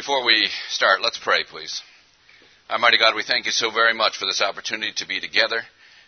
[0.00, 1.82] Before we start, let's pray, please.
[2.70, 5.60] Almighty God, we thank you so very much for this opportunity to be together.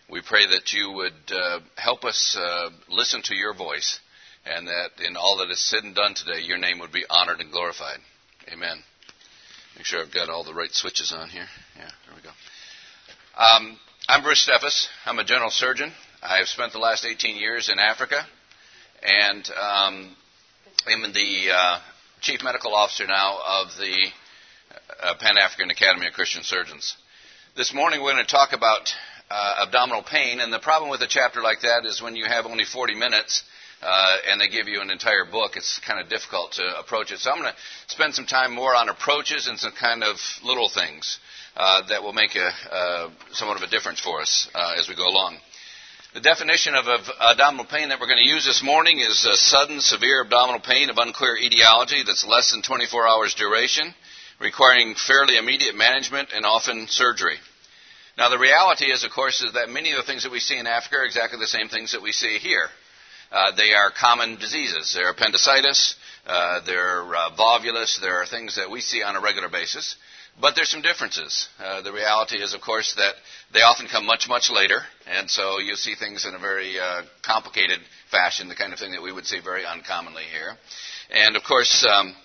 [0.09, 3.99] We pray that you would uh, help us uh, listen to your voice
[4.47, 7.39] and that in all that is said and done today, your name would be honored
[7.39, 7.99] and glorified.
[8.51, 8.81] Amen.
[9.75, 11.45] Make sure I've got all the right switches on here.
[11.77, 12.31] Yeah, there we go.
[13.37, 13.77] Um,
[14.09, 14.87] I'm Bruce Steffes.
[15.05, 15.91] I'm a general surgeon.
[16.23, 18.25] I've spent the last 18 years in Africa,
[19.03, 20.15] and um,
[20.87, 21.79] I'm in the uh,
[22.23, 24.07] chief medical officer now of the
[25.03, 26.95] uh, Pan African Academy of Christian Surgeons.
[27.57, 28.93] This morning we're going to talk about
[29.29, 32.45] uh, abdominal pain, and the problem with a chapter like that is when you have
[32.45, 33.43] only 40 minutes.
[33.81, 37.19] Uh, and they give you an entire book, it's kind of difficult to approach it.
[37.19, 40.69] So I'm going to spend some time more on approaches and some kind of little
[40.69, 41.19] things
[41.57, 44.95] uh, that will make a, uh, somewhat of a difference for us uh, as we
[44.95, 45.35] go along.
[46.13, 50.21] The definition of, abdominal pain that we're going to use this morning is sudden, severe
[50.21, 53.95] abdominal pain of unclear etiology that's less than 24 hours duration,
[54.39, 57.37] requiring fairly immediate management and often surgery.
[58.15, 60.55] Now, the reality is, of course, is that many of the things that we see
[60.55, 62.69] in Africa are exactly the same things that we see here.
[63.31, 64.93] Uh, they are common diseases.
[64.93, 65.95] They're appendicitis,
[66.27, 69.95] uh, they're uh, volvulus, there are things that we see on a regular basis.
[70.41, 71.47] But there's some differences.
[71.59, 73.13] Uh, the reality is, of course, that
[73.53, 77.03] they often come much, much later, and so you see things in a very uh,
[77.23, 80.57] complicated fashion, the kind of thing that we would see very uncommonly here.
[81.11, 82.15] And of course, um,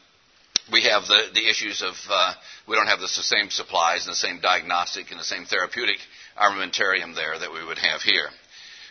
[0.73, 2.33] we have the, the issues of uh,
[2.67, 5.99] we don't have the same supplies and the same diagnostic and the same therapeutic
[6.41, 8.29] armamentarium there that we would have here.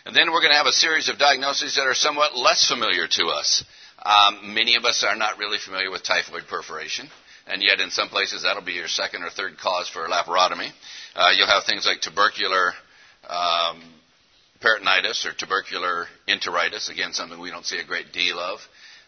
[0.06, 3.06] And then we're going to have a series of diagnoses that are somewhat less familiar
[3.08, 3.64] to us.
[4.02, 7.08] Um, many of us are not really familiar with typhoid perforation
[7.48, 10.70] and yet in some places that'll be your second or third cause for laparotomy.
[11.14, 12.72] Uh, you'll have things like tubercular
[13.28, 13.82] um,
[14.60, 18.60] peritonitis or tubercular enteritis, again, something we don't see a great deal of.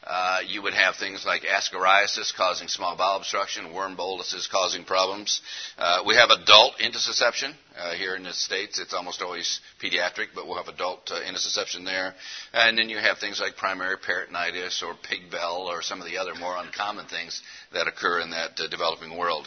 [0.02, 5.42] Uh, you would have things like ascariasis causing small bowel obstruction, worm boluses causing problems.
[5.76, 8.80] Uh, we have adult intussusception uh, here in the States.
[8.80, 12.14] It's almost always pediatric, but we'll have adult uh, intussusception there.
[12.54, 16.16] And then you have things like primary peritonitis or pig bell or some of the
[16.16, 17.42] other more uncommon things
[17.74, 19.46] that occur in that uh, developing world.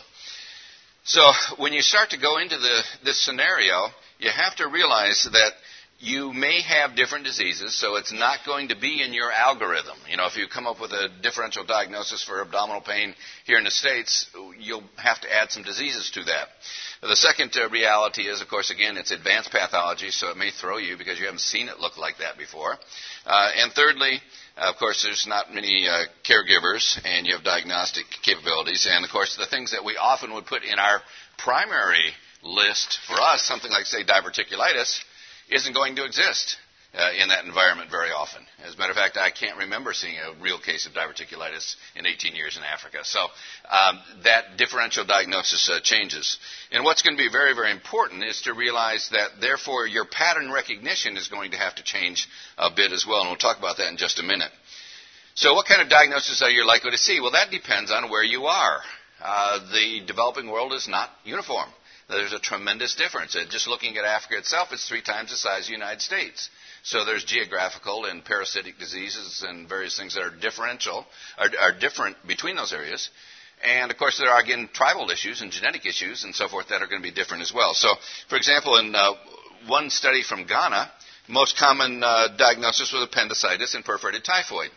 [1.06, 3.90] So when you start to go into the, this scenario,
[4.20, 5.52] you have to realize that
[6.00, 9.98] you may have different diseases, so it's not going to be in your algorithm.
[10.10, 13.16] You know, if you come up with a differential diagnosis for abdominal pain
[13.46, 14.28] here in the States,
[14.60, 16.50] you'll have to add some diseases to that.
[17.02, 20.78] The second uh, reality is, of course, again, it's advanced pathology, so it may throw
[20.78, 22.78] you because you haven't seen it look like that before.
[23.26, 24.20] Uh, and thirdly,
[24.58, 28.88] of course, there's not many uh, caregivers, and you have diagnostic capabilities.
[28.90, 31.02] And of course, the things that we often would put in our
[31.38, 32.12] primary
[32.44, 35.00] list for us, something like, say, diverticulitis,
[35.54, 36.58] isn't going to exist
[36.96, 38.42] uh, in that environment very often.
[38.64, 42.06] As a matter of fact, I can't remember seeing a real case of diverticulitis in
[42.06, 43.00] 18 years in Africa.
[43.04, 43.20] So
[43.70, 46.38] um, that differential diagnosis uh, changes.
[46.72, 50.52] And what's going to be very, very important is to realize that, therefore, your pattern
[50.52, 52.28] recognition is going to have to change
[52.58, 53.22] a bit as well.
[53.22, 54.52] And we'll talk about that in just a minute.
[55.36, 57.20] So, what kind of diagnosis are you likely to see?
[57.20, 58.82] Well, that depends on where you are.
[59.20, 61.70] Uh, the developing world is not uniform
[62.10, 63.36] there's a tremendous difference.
[63.50, 66.50] just looking at Africa itself, it's three times the size of the United States.
[66.84, 71.06] So there's geographical and parasitic diseases and various things that are differential,
[71.38, 73.10] are, are different between those areas.
[73.64, 76.82] And of course, there are again tribal issues and genetic issues and so forth that
[76.82, 77.74] are going to be different as well.
[77.74, 77.90] So,
[78.28, 79.14] for example, in uh,
[79.68, 80.92] one study from Ghana,
[81.30, 84.70] most common uh, diagnosis was appendicitis and perforated typhoid.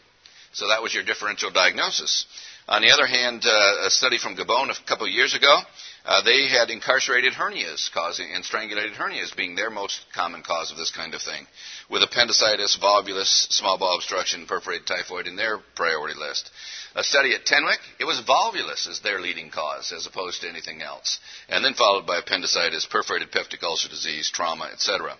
[0.52, 2.26] So that was your differential diagnosis.
[2.68, 5.60] On the other hand, uh, a study from Gabon a couple of years ago
[6.06, 10.76] uh, they had incarcerated hernias causing and strangulated hernias being their most common cause of
[10.76, 11.46] this kind of thing,
[11.90, 16.48] with appendicitis, volvulus, small bowel obstruction, perforated typhoid in their priority list.
[16.94, 20.80] A study at Tenwek, it was volvulus as their leading cause as opposed to anything
[20.80, 21.18] else,
[21.48, 25.16] and then followed by appendicitis, perforated peptic ulcer disease, trauma, etc.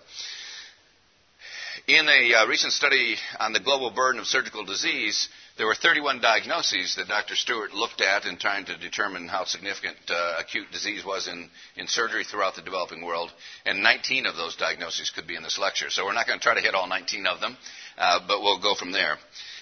[1.87, 6.19] In a uh, recent study on the global burden of surgical disease, there were 31
[6.19, 7.37] diagnoses that Dr.
[7.37, 11.87] Stewart looked at in trying to determine how significant uh, acute disease was in, in
[11.87, 13.31] surgery throughout the developing world,
[13.65, 15.89] and 19 of those diagnoses could be in this lecture.
[15.89, 17.55] So we're not going to try to hit all 19 of them,
[17.97, 19.15] uh, but we'll go from there.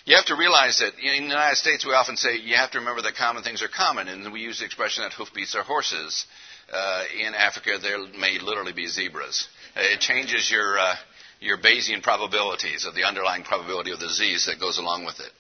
[0.06, 2.80] You have to realize that in the United States, we often say you have to
[2.80, 6.26] remember that common things are common, and we use the expression that hoofbeats are horses.
[6.74, 9.48] Uh, in Africa, there may literally be zebras.
[9.76, 10.96] It changes your, uh,
[11.46, 15.32] your Bayesian probabilities of the underlying probability of the disease that goes along with it.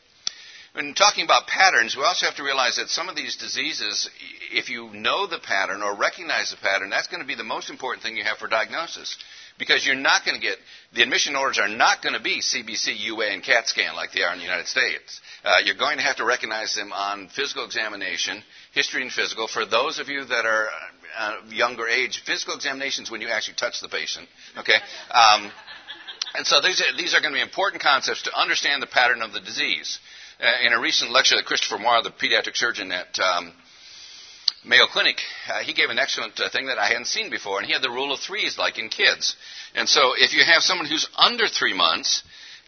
[0.73, 4.09] when talking about patterns, we also have to realize that some of these diseases,
[4.51, 7.69] if you know the pattern or recognize the pattern, that's going to be the most
[7.69, 9.17] important thing you have for diagnosis.
[9.57, 10.57] Because you're not going to get,
[10.93, 14.21] the admission orders are not going to be CBC, UA, and CAT scan like they
[14.21, 15.21] are in the United States.
[15.45, 18.43] Uh, you're going to have to recognize them on physical examination,
[18.73, 19.47] history and physical.
[19.47, 20.67] For those of you that are
[21.17, 24.27] uh, younger age, physical examinations when you actually touch the patient,
[24.57, 24.75] okay?
[25.11, 25.51] Um,
[26.37, 29.21] and so these are, these are going to be important concepts to understand the pattern
[29.21, 29.99] of the disease.
[30.39, 33.53] Uh, in a recent lecture that Christopher Moir, the pediatric surgeon at um,
[34.65, 35.17] Mayo Clinic,
[35.47, 37.81] uh, he gave an excellent uh, thing that I hadn't seen before, and he had
[37.81, 39.35] the rule of threes, like in kids.
[39.75, 42.23] And so, if you have someone who's under three months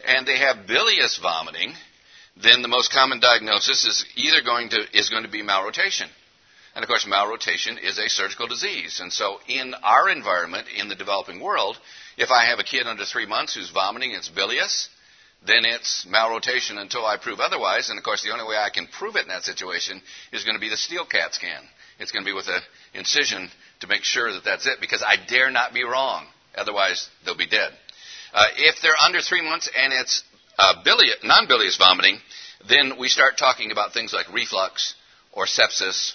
[0.05, 1.73] and they have bilious vomiting,
[2.41, 6.07] then the most common diagnosis is either going to is going to be malrotation.
[6.75, 8.99] And of course, malrotation is a surgical disease.
[9.01, 11.77] And so, in our environment, in the developing world,
[12.17, 14.89] if I have a kid under three months who's vomiting, it's bilious,
[15.45, 17.89] then it's malrotation until I prove otherwise.
[17.89, 20.01] And of course, the only way I can prove it in that situation
[20.33, 21.61] is going to be the steel CAT scan.
[21.99, 22.61] It's going to be with an
[22.93, 23.49] incision
[23.81, 26.25] to make sure that that's it because I dare not be wrong.
[26.55, 27.71] Otherwise, they'll be dead.
[28.33, 30.23] Uh, if they're under three months and it's
[30.57, 32.19] uh, bilious, non-bilious vomiting,
[32.67, 34.95] then we start talking about things like reflux
[35.31, 36.13] or sepsis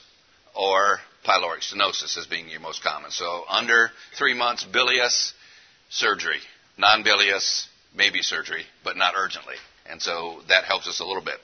[0.55, 3.11] or pyloric stenosis as being your most common.
[3.11, 5.33] So under three months, bilious,
[5.93, 6.41] surgery.
[6.79, 9.57] Non-bilious, maybe surgery, but not urgently.
[9.91, 11.37] And so that helps us a little bit.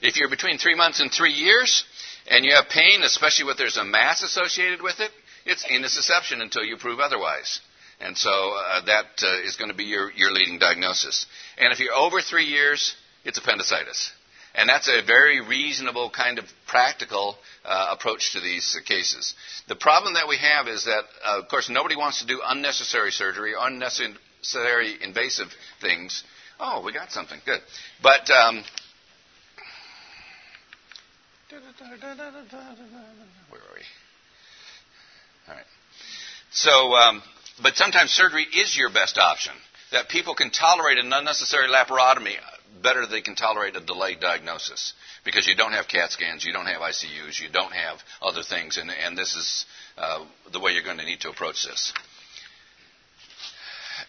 [0.00, 1.84] If you're between three months and three years,
[2.28, 5.10] and you have pain, especially if there's a mass associated with it,
[5.44, 7.60] it's intussusception until you prove otherwise.
[8.00, 11.26] And so uh, that uh, is going to be your, your leading diagnosis.
[11.56, 12.94] And if you're over three years,
[13.24, 14.12] it's appendicitis.
[14.56, 19.34] And that's a very reasonable kind of practical uh, approach to these cases.
[19.68, 23.10] The problem that we have is that, uh, of course, nobody wants to do unnecessary
[23.10, 25.48] surgery, unnecessary invasive
[25.82, 26.24] things.
[26.58, 27.38] Oh, we got something.
[27.44, 27.60] Good.
[28.02, 28.30] But.
[28.30, 28.64] Um,
[33.50, 33.82] where are we?
[35.48, 35.64] All right.
[36.50, 37.22] So, um,
[37.62, 39.52] but sometimes surgery is your best option.
[39.92, 42.36] That people can tolerate an unnecessary laparotomy
[42.82, 44.94] better they can tolerate a delayed diagnosis
[45.24, 48.76] because you don't have CAT scans, you don't have ICUs, you don't have other things,
[48.76, 49.66] and, and this is
[49.98, 51.92] uh, the way you're going to need to approach this.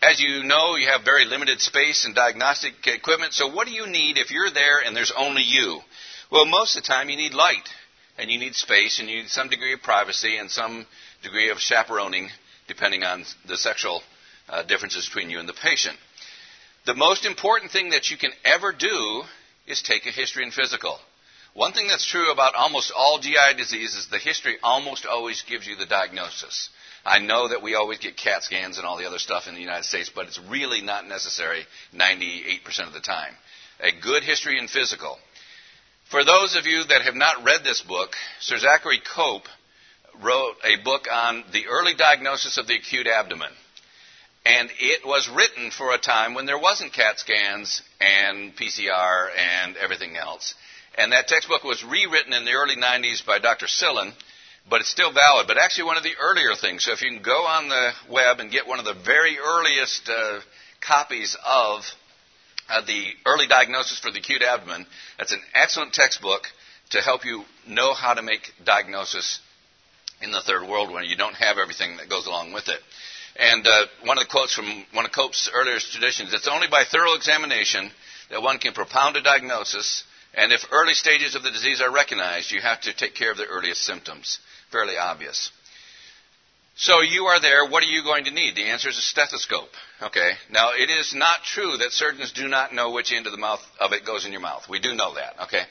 [0.02, 3.88] As you know, you have very limited space and diagnostic equipment, so what do you
[3.88, 5.80] need if you're there and there's only you?
[6.32, 7.68] Well, most of the time you need light,
[8.18, 10.86] and you need space, and you need some degree of privacy and some
[11.24, 12.30] degree of chaperoning,
[12.68, 14.02] depending on the sexual
[14.50, 15.98] uh, differences between you and the patient.
[16.88, 19.24] The most important thing that you can ever do
[19.68, 20.98] is take a history and physical.
[21.54, 25.68] One thing that's true about almost all GI disease is the history almost always gives
[25.68, 26.70] you the diagnosis.
[27.06, 29.62] I know that we always get CAT scans and all the other stuff in the
[29.62, 33.34] United States, but it's really not necessary 98% of the time.
[33.80, 35.20] A good history and physical
[36.10, 39.48] for those of you that have not read this book, Sir Zachary Cope
[40.22, 43.52] wrote a book on the early diagnosis of the acute abdomen.
[44.48, 49.76] And it was written for a time when there wasn't CAT scans and PCR and
[49.76, 50.56] everything else.
[50.98, 53.68] And that textbook was rewritten in the early 90s by Dr.
[53.68, 54.14] Silen,
[54.70, 55.48] but it's still valid.
[55.48, 56.86] But actually, one of the earlier things.
[56.86, 60.10] So if you can go on the web and get one of the very earliest
[60.10, 60.40] uh,
[60.80, 61.82] copies of
[62.70, 64.86] uh, the early diagnosis for the acute abdomen.
[65.18, 66.44] That's an excellent textbook
[66.92, 69.40] to help you know how to make diagnosis
[70.22, 72.80] in the third world when you don't have everything that goes along with it.
[73.40, 76.84] And uh, one of the quotes from one of Cope's earliest traditions: "It's only by
[76.84, 77.92] thorough examination
[78.32, 80.04] that one can propound a diagnosis,
[80.34, 83.38] and if early stages of the disease are recognized, you have to take care of
[83.38, 84.40] the earliest symptoms."
[84.72, 85.52] Fairly obvious.
[86.80, 87.66] So you are there.
[87.66, 88.56] What are you going to need?
[88.56, 89.70] The answer is a stethoscope.
[90.02, 90.32] Okay.
[90.52, 93.62] Now it is not true that surgeons do not know which end of the mouth
[93.80, 94.64] of it goes in your mouth.
[94.70, 95.42] We do know that.
[95.46, 95.64] Okay.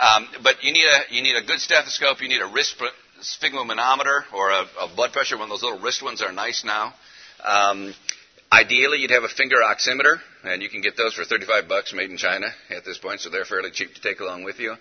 [0.00, 2.20] Um, but you need a you need a good stethoscope.
[2.20, 2.74] You need a wrist
[3.20, 5.36] sphygmomanometer or a, a blood pressure.
[5.36, 6.92] One of those little wrist ones are nice now.
[7.44, 7.94] Um,
[8.52, 12.10] ideally, you'd have a finger oximeter, and you can get those for 35 bucks, made
[12.10, 14.74] in China at this point, so they're fairly cheap to take along with you.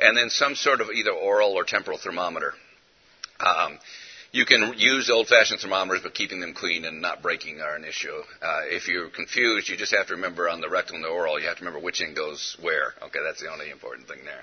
[0.00, 2.52] And then some sort of either oral or temporal thermometer.
[3.40, 3.78] Um,
[4.32, 8.18] you can use old-fashioned thermometers, but keeping them clean and not breaking are an issue.
[8.42, 11.38] Uh, if you're confused, you just have to remember on the rectal and the oral,
[11.38, 12.94] you have to remember which end goes where.
[13.00, 14.42] Okay, that's the only important thing there.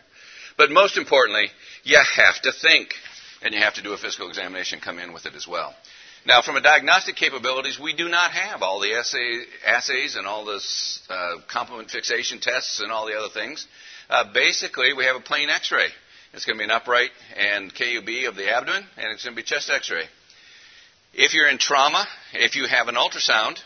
[0.58, 1.48] But most importantly,
[1.84, 2.94] you have to think,
[3.42, 5.75] and you have to do a physical examination come in with it as well.
[6.25, 10.46] Now, from a diagnostic capabilities, we do not have all the assay, assays and all
[10.46, 10.62] the
[11.10, 13.66] uh, complement fixation tests and all the other things.
[14.10, 15.88] Uh, basically, we have a plain X-ray.
[16.34, 19.42] It's going to be an upright and KUB of the abdomen, and it's going to
[19.42, 20.06] be chest x ray.
[21.13, 23.60] If you're in trauma, if you have an ultrasound,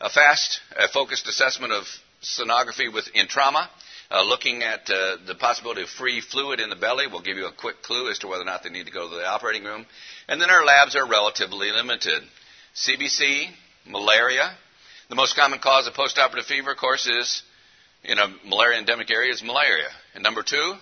[0.00, 1.84] a fast, a focused assessment of
[2.22, 3.68] sonography with, in trauma,
[4.10, 7.46] Uh, looking at uh, the possibility of free fluid in the belly will give you
[7.46, 9.64] a quick clue as to whether or not they need to go to the operating
[9.64, 9.84] room.
[10.28, 12.22] And then our labs are relatively limited.
[12.74, 13.48] CBC,
[13.86, 14.50] malaria.
[15.10, 17.42] The most common cause of postoperative fever, of course, is
[18.02, 19.88] in a malaria endemic area is malaria.
[20.14, 20.74] And number two,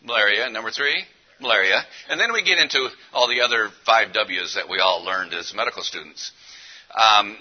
[0.00, 0.44] malaria.
[0.44, 1.02] And number three,
[1.40, 1.82] malaria.
[2.08, 5.52] And then we get into all the other five W's that we all learned as
[5.54, 6.30] medical students.
[6.96, 7.36] Um,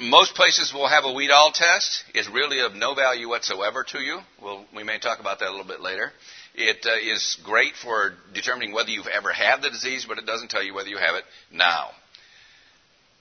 [0.00, 2.04] most places will have a Widal test.
[2.14, 4.20] It's really of no value whatsoever to you.
[4.40, 6.12] We'll, we may talk about that a little bit later.
[6.54, 10.50] It uh, is great for determining whether you've ever had the disease, but it doesn't
[10.50, 11.90] tell you whether you have it now.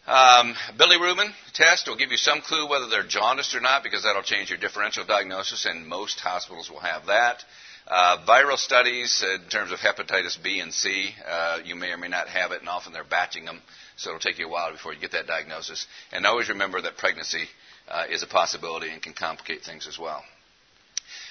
[0.07, 4.23] Um, bilirubin test will give you some clue whether they're jaundiced or not, because that'll
[4.23, 7.43] change your differential diagnosis, and most hospitals will have that.
[7.87, 12.07] Uh, viral studies in terms of hepatitis B and C, uh, you may or may
[12.07, 13.61] not have it, and often they're batching them
[14.01, 15.85] so it'll take you a while before you get that diagnosis.
[16.11, 17.45] And always remember that pregnancy
[17.87, 20.23] uh, is a possibility and can complicate things as well.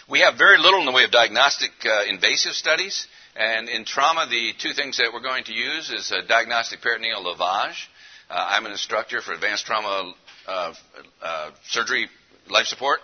[0.08, 3.08] We have very little in the way of diagnostic uh, invasive studies.
[3.34, 7.24] And in trauma, the two things that we're going to use is a diagnostic peritoneal
[7.24, 7.86] lavage.
[8.28, 10.14] Uh, I'm an instructor for advanced trauma
[10.46, 10.74] uh,
[11.22, 12.08] uh, surgery
[12.48, 13.00] life support,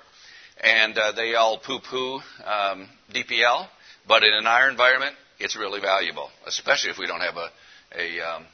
[0.62, 3.66] and they all poo-poo um, DPL.
[4.06, 7.50] But in an IR environment, it's really valuable, especially if we don't have a,
[7.98, 8.46] a um,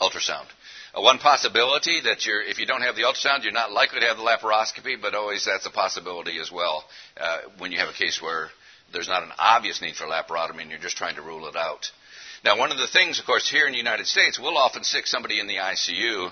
[0.00, 0.46] ultrasound.
[0.94, 4.06] Uh, one possibility that you're, if you don't have the ultrasound, you're not likely to
[4.06, 6.84] have the laparoscopy, but always that's a possibility as well
[7.18, 8.48] uh, when you have a case where
[8.92, 11.90] there's not an obvious need for laparotomy and you're just trying to rule it out.
[12.44, 15.06] Now, one of the things, of course, here in the United States, we'll often stick
[15.06, 16.30] somebody in the ICU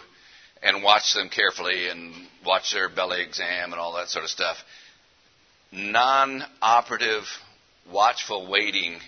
[0.62, 4.56] and watch them carefully and watch their belly exam and all that sort of stuff.
[5.72, 7.24] Non operative,
[7.92, 8.98] watchful waiting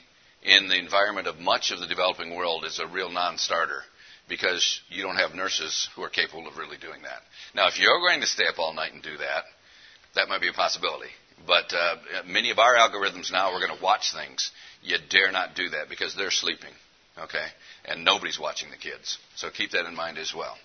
[0.42, 3.82] in the environment of much of the developing world is a real non starter
[4.28, 7.20] because you don't have nurses who are capable of really doing that.
[7.54, 9.44] Now, if you're going to stay up all night and do that,
[10.14, 11.10] that might be a possibility.
[11.46, 14.50] But uh, many of our algorithms now, we're going to watch things.
[14.82, 16.72] You dare not do that because they're sleeping,
[17.18, 17.46] okay?
[17.84, 19.18] And nobody's watching the kids.
[19.36, 20.56] So keep that in mind as well.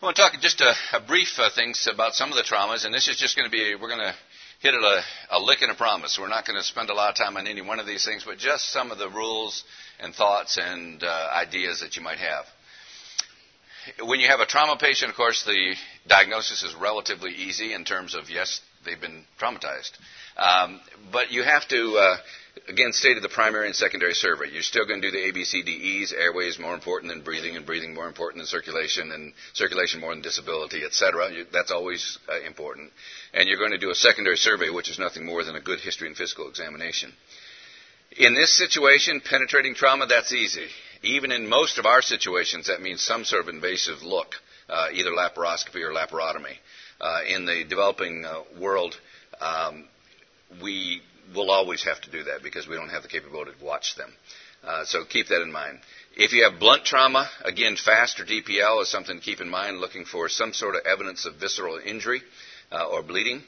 [0.00, 2.86] I want to talk just a, a brief uh, things about some of the traumas,
[2.86, 4.14] and this is just going to be, we're going to
[4.60, 5.02] hit it a,
[5.36, 6.18] a lick and a promise.
[6.20, 8.24] We're not going to spend a lot of time on any one of these things,
[8.24, 9.64] but just some of the rules
[9.98, 12.44] and thoughts and uh, ideas that you might have.
[14.06, 15.74] When you have a trauma patient, of course, the
[16.06, 19.92] diagnosis is relatively easy in terms of yes, they've been traumatized.
[20.36, 22.16] Um, but you have to, uh,
[22.68, 24.46] again, stated the primary and secondary survey.
[24.52, 26.12] You're still going to do the ABCDEs.
[26.12, 30.14] Airway is more important than breathing, and breathing more important than circulation, and circulation more
[30.14, 31.44] than disability, etc.
[31.52, 32.92] That's always uh, important.
[33.34, 35.80] And you're going to do a secondary survey, which is nothing more than a good
[35.80, 37.12] history and physical examination.
[38.16, 40.66] In this situation, penetrating trauma, that's easy.
[41.02, 44.34] Even in most of our situations, that means some sort of invasive look,
[44.68, 46.56] uh, either laparoscopy or laparotomy.
[47.00, 48.94] Uh, in the developing uh, world,
[49.40, 49.86] um,
[50.60, 51.00] we
[51.34, 54.12] will always have to do that because we don't have the capability to watch them.
[54.62, 55.78] Uh, so keep that in mind.
[56.16, 59.78] If you have blunt trauma, again, FAST or DPL is something to keep in mind,
[59.78, 62.22] looking for some sort of evidence of visceral injury
[62.70, 63.42] uh, or bleeding.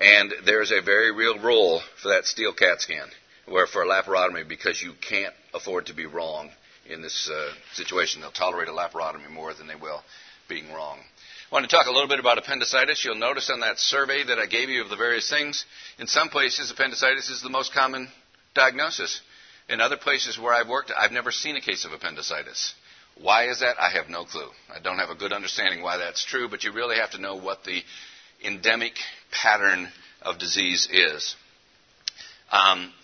[0.00, 3.08] And there's a very real role for that steel CAT scan
[3.46, 6.50] where for a laparotomy, because you can't afford to be wrong
[6.88, 10.02] in this uh, situation, they'll tolerate a laparotomy more than they will
[10.48, 10.98] being wrong.
[11.52, 13.04] Want to talk a little bit about appendicitis.
[13.04, 15.66] You'll notice on that survey that I gave you of the various things,
[15.98, 18.08] in some places, appendicitis is the most common
[18.54, 19.20] diagnosis.
[19.68, 22.72] In other places where I've worked, I've never seen a case of appendicitis.
[23.20, 23.76] Why is that?
[23.78, 24.48] I have no clue.
[24.74, 27.36] I don't have a good understanding why that's true, but you really have to know
[27.36, 27.82] what the
[28.42, 28.94] endemic
[29.30, 29.90] pattern
[30.22, 31.36] of disease is.
[32.50, 32.94] Um,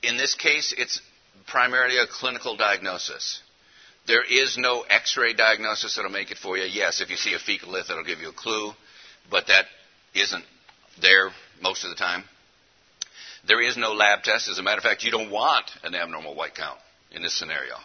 [0.00, 1.00] in this case, it's
[1.48, 3.40] primarily a clinical diagnosis.
[4.06, 6.64] There is no x ray diagnosis that'll make it for you.
[6.64, 8.72] Yes, if you see a fecalith, it'll give you a clue,
[9.30, 9.64] but that
[10.14, 10.44] isn't
[11.00, 11.30] there
[11.62, 12.24] most of the time.
[13.46, 14.48] There is no lab test.
[14.48, 16.78] As a matter of fact, you don't want an abnormal white count
[17.12, 17.76] in this scenario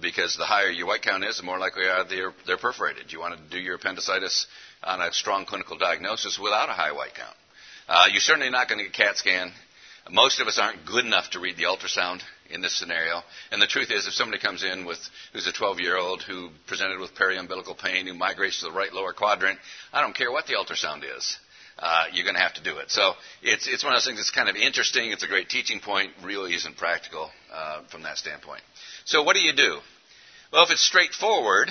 [0.00, 3.12] because the higher your white count is, the more likely are they're, they're perforated.
[3.12, 4.46] You want to do your appendicitis
[4.82, 7.36] on a strong clinical diagnosis without a high white count.
[7.88, 9.52] Uh, you're certainly not going to get CAT scan
[10.10, 13.22] most of us aren't good enough to read the ultrasound in this scenario.
[13.50, 14.98] And the truth is, if somebody comes in with
[15.32, 18.92] who's a 12 year old who presented with periumbilical pain, who migrates to the right
[18.92, 19.58] lower quadrant,
[19.92, 21.36] I don't care what the ultrasound is.
[21.78, 22.90] Uh, you're going to have to do it.
[22.90, 25.10] So it's it's one of those things that's kind of interesting.
[25.10, 26.12] It's a great teaching point.
[26.22, 28.62] Really isn't practical uh, from that standpoint.
[29.06, 29.78] So what do you do?
[30.52, 31.70] Well, if it's straightforward,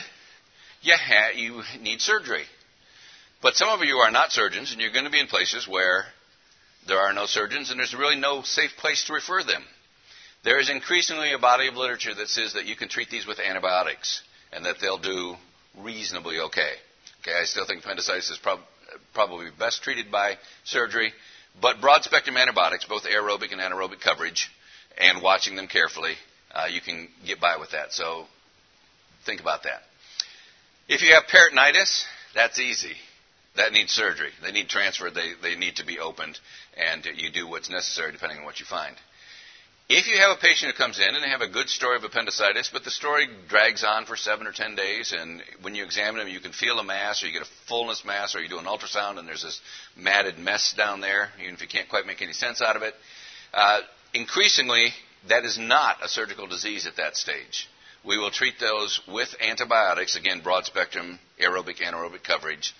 [0.81, 2.45] you ha- you need surgery.
[3.41, 6.05] But some of you are not surgeons, and you're going to be in places where
[6.87, 9.63] there are no surgeons, and there's really no safe place to refer them.
[10.43, 13.39] There is increasingly a body of literature that says that you can treat these with
[13.39, 14.21] antibiotics
[14.51, 15.35] and that they'll do
[15.79, 16.73] reasonably okay.
[17.21, 18.59] Okay, I still think appendicitis is prob-
[19.13, 21.13] probably best treated by surgery,
[21.59, 24.49] But broad spectrum antibiotics, both aerobic and anaerobic coverage,
[24.97, 26.13] and watching them carefully,
[26.53, 27.91] uh, you can get by with that.
[27.93, 28.25] So
[29.25, 29.81] think about that.
[30.87, 32.03] If you have peritonitis,
[32.35, 32.93] that's easy.
[33.57, 34.31] That needs surgery.
[34.41, 35.09] They need transfer.
[35.09, 36.39] They, they need to be opened,
[36.77, 38.95] and you do what's necessary depending on what you find.
[39.93, 42.05] If you have a patient who comes in and they have a good story of
[42.05, 46.19] appendicitis, but the story drags on for seven or ten days, and when you examine
[46.19, 48.57] them, you can feel a mass, or you get a fullness mass, or you do
[48.57, 49.59] an ultrasound and there's this
[49.97, 52.93] matted mess down there, even if you can't quite make any sense out of it.
[53.53, 53.81] Uh,
[54.13, 54.91] increasingly,
[55.27, 57.67] that is not a surgical disease at that stage.
[58.05, 62.73] We will treat those with antibiotics, again, broad spectrum aerobic, anaerobic coverage,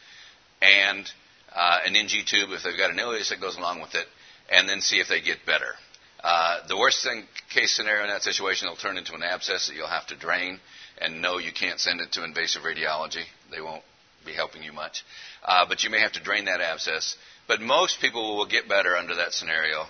[0.62, 1.06] and
[1.54, 4.06] uh, an NG tube if they've got an ileus that goes along with it,
[4.50, 5.76] and then see if they get better.
[6.24, 7.24] Uh, the worst thing,
[7.54, 10.60] case scenario in that situation, it'll turn into an abscess that you'll have to drain.
[11.00, 13.24] And no, you can't send it to invasive radiology.
[13.50, 13.84] They won't
[14.26, 15.04] be helping you much.
[15.44, 17.16] Uh, but you may have to drain that abscess.
[17.48, 19.86] But most people will get better under that scenario.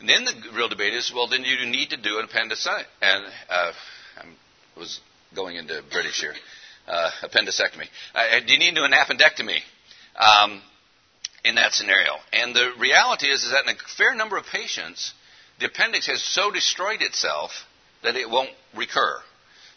[0.00, 2.86] And then the real debate is, well, then you need to do an appendicitis.
[3.00, 3.72] And uh,
[4.18, 5.00] I was
[5.34, 6.34] going into British here.
[6.86, 7.86] Uh, appendicectomy.
[8.14, 9.58] Uh, do you need to do an appendectomy
[10.16, 10.62] um,
[11.44, 12.12] in that scenario?
[12.32, 15.12] And the reality is, is that in a fair number of patients,
[15.58, 17.50] the appendix has so destroyed itself
[18.02, 19.20] that it won't recur.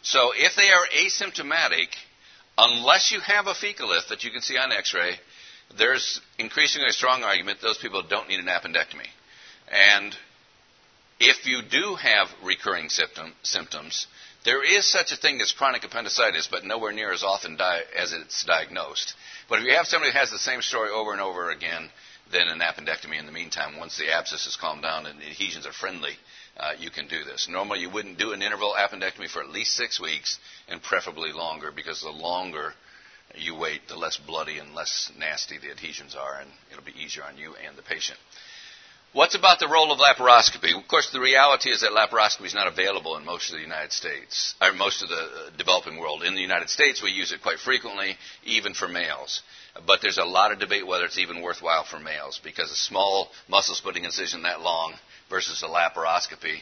[0.02, 1.88] So if they are asymptomatic,
[2.56, 5.14] unless you have a fecalith that you can see on x-ray,
[5.78, 9.08] there's increasingly a strong argument those people don't need an appendectomy.
[9.70, 10.14] And
[11.18, 14.06] if you do have recurring symptom, symptoms,
[14.44, 18.12] there is such a thing as chronic appendicitis, but nowhere near as often di- as
[18.12, 19.14] it's diagnosed.
[19.48, 21.90] But if you have somebody who has the same story over and over again,
[22.32, 23.78] then an appendectomy in the meantime.
[23.78, 26.14] Once the abscess has calmed down and the adhesions are friendly,
[26.56, 27.48] uh, you can do this.
[27.48, 31.70] Normally, you wouldn't do an interval appendectomy for at least six weeks, and preferably longer,
[31.70, 32.72] because the longer
[33.34, 37.24] you wait, the less bloody and less nasty the adhesions are, and it'll be easier
[37.24, 38.18] on you and the patient.
[39.14, 40.74] What's about the role of laparoscopy?
[40.74, 43.92] Of course, the reality is that laparoscopy is not available in most of the United
[43.92, 46.22] States, or most of the developing world.
[46.22, 49.42] In the United States, we use it quite frequently, even for males.
[49.86, 53.28] But there's a lot of debate whether it's even worthwhile for males because a small
[53.48, 54.94] muscle splitting incision that long
[55.30, 56.58] versus a laparoscopy,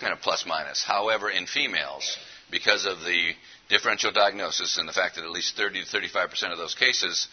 [0.00, 0.82] kind of plus minus.
[0.82, 2.16] However, in females,
[2.50, 3.32] because of the
[3.68, 7.28] differential diagnosis and the fact that at least 30 to 35 percent of those cases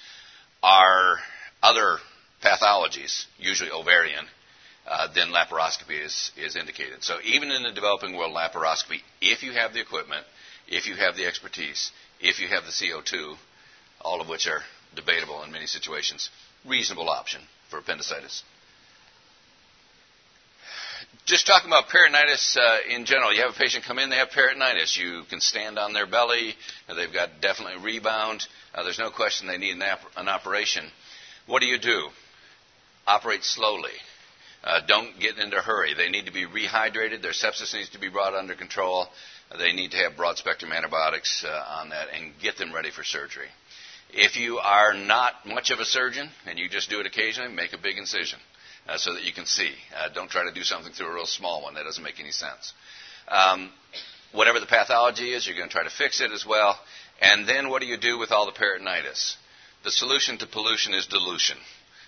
[0.61, 1.17] are
[1.61, 1.99] other
[2.43, 4.25] pathologies, usually ovarian,
[4.85, 7.03] uh, then laparoscopy is, is indicated.
[7.03, 10.25] So even in the developing world, laparoscopy, if you have the equipment,
[10.67, 13.35] if you have the expertise, if you have the CO2,
[14.01, 14.61] all of which are
[14.95, 16.29] debatable in many situations,
[16.65, 18.43] reasonable option for appendicitis.
[21.25, 24.29] Just talking about peritonitis uh, in general, you have a patient come in, they have
[24.29, 24.97] peritonitis.
[24.97, 26.53] You can stand on their belly,
[26.87, 28.45] they've got definitely rebound.
[28.75, 29.83] Uh, there's no question they need an,
[30.17, 30.83] an, operation.
[31.45, 32.09] What do you do?
[33.07, 33.91] Operate slowly.
[34.63, 35.93] Uh, don't get into a hurry.
[35.93, 37.21] They need to be rehydrated.
[37.21, 39.07] Their sepsis needs to be brought under control.
[39.57, 43.03] They need to have broad spectrum antibiotics uh, on that and get them ready for
[43.03, 43.47] surgery.
[44.09, 47.73] If you are not much of a surgeon and you just do it occasionally, make
[47.73, 48.39] a big incision
[48.87, 49.71] uh, so that you can see.
[49.95, 51.75] Uh, don't try to do something through a real small one.
[51.75, 52.73] That doesn't make any sense.
[53.27, 53.71] Um,
[54.33, 56.77] whatever the pathology is, you're going to try to fix it as well.
[57.21, 59.35] And then what do you do with all the peritonitis?
[59.83, 61.57] The solution to pollution is dilution.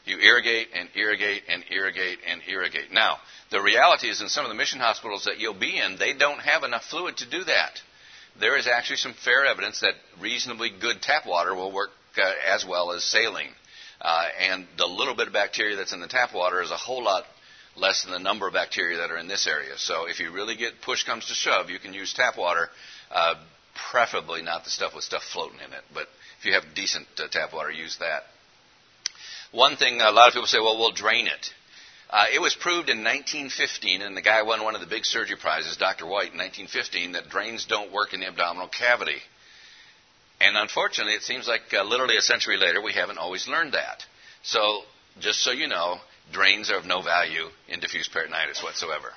[0.06, 2.92] You irrigate and irrigate and irrigate and irrigate.
[2.92, 3.18] Now,
[3.50, 6.40] the reality is in some of the mission hospitals that you'll be in, they don't
[6.40, 7.82] have enough fluid to do that
[8.40, 12.66] there is actually some fair evidence that reasonably good tap water will work uh, as
[12.66, 13.54] well as saline.
[14.02, 17.04] Uh, and the little bit of bacteria that's in the tap water is a whole
[17.04, 17.24] lot
[17.76, 19.74] less than the number of bacteria that are in this area.
[19.78, 22.70] So if you really get push comes to shove, you can use tap water,
[23.12, 23.36] uh,
[23.92, 25.84] preferably not the stuff with stuff floating in it.
[25.94, 26.08] But
[26.40, 28.24] if you have decent uh, tap water, use that.
[29.52, 31.50] One thing a lot of people say, well, we'll drain it.
[32.16, 35.36] Uh, it was proved in 1915, and the guy won one of the big surgery
[35.36, 36.06] prizes, Dr.
[36.06, 39.20] White, in 1915, that drains don't work in the abdominal cavity.
[40.40, 44.06] And unfortunately, it seems like uh, literally a century later, we haven't always learned that.
[44.44, 44.84] So,
[45.20, 45.98] just so you know,
[46.32, 49.12] drains are of no value in diffuse peritonitis whatsoever.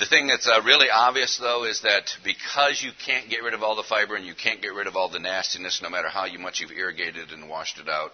[0.00, 3.62] The thing that's uh, really obvious, though, is that because you can't get rid of
[3.62, 6.26] all the fiber and you can't get rid of all the nastiness, no matter how
[6.40, 8.10] much you've irrigated and washed it out,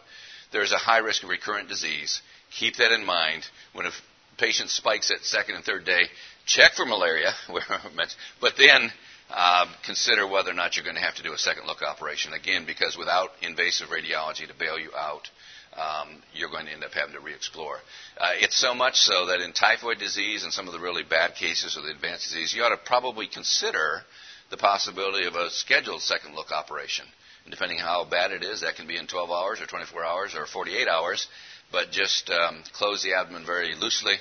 [0.53, 2.21] there's a high risk of recurrent disease.
[2.59, 3.45] Keep that in mind.
[3.73, 3.91] When a
[4.39, 6.03] patient spikes at second and third day,
[6.47, 7.33] check for malaria,
[8.41, 8.93] but then
[9.31, 12.33] uh, consider whether or not you're going to have to do a second look operation.
[12.33, 15.29] Again, because without invasive radiology to bail you out,
[15.77, 17.79] um, you're going to end up having to re-explore.
[18.19, 21.35] Uh, it's so much so that in typhoid disease and some of the really bad
[21.35, 24.03] cases of the advanced disease, you ought to probably consider
[24.51, 27.07] the possibility of a scheduled second look operation.
[27.45, 30.35] And depending how bad it is, that can be in 12 hours or 24 hours
[30.37, 31.27] or 48 hours.
[31.75, 34.15] But just um, close the abdomen very loosely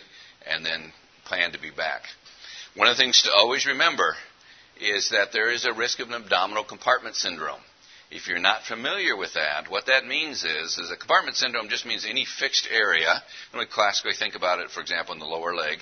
[0.51, 0.91] and then
[1.25, 2.01] plan to be back.
[2.75, 4.15] One of the things to always remember
[4.81, 7.61] is that there is a risk of an abdominal compartment syndrome.
[8.09, 11.85] If you're not familiar with that, what that means is, is a compartment syndrome just
[11.85, 13.21] means any fixed area.
[13.51, 15.77] And we classically think about it, for example, in the lower leg,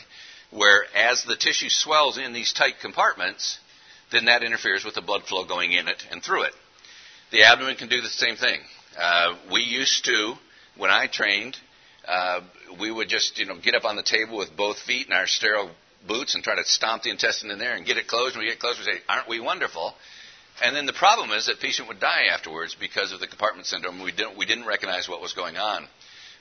[0.49, 3.60] where as the tissue swells in these tight compartments,
[4.12, 6.53] then that interferes with the blood flow going in it and through it.
[7.31, 8.60] The abdomen can do the same thing.
[8.99, 10.34] Uh, we used to,
[10.77, 11.57] when I trained,
[12.07, 12.41] uh,
[12.79, 15.27] we would just, you know, get up on the table with both feet in our
[15.27, 15.71] sterile
[16.07, 18.36] boots and try to stomp the intestine in there and get it closed.
[18.36, 19.95] When we get closed, we say, "Aren't we wonderful?"
[20.62, 24.01] And then the problem is that patient would die afterwards because of the compartment syndrome.
[24.01, 25.88] We didn't we didn't recognize what was going on.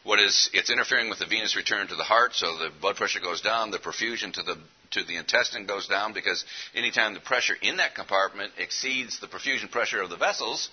[0.03, 3.21] What is it's interfering with the venous return to the heart, so the blood pressure
[3.21, 4.57] goes down, the perfusion to the
[4.93, 9.71] to the intestine goes down because anytime the pressure in that compartment exceeds the perfusion
[9.71, 10.69] pressure of the vessels,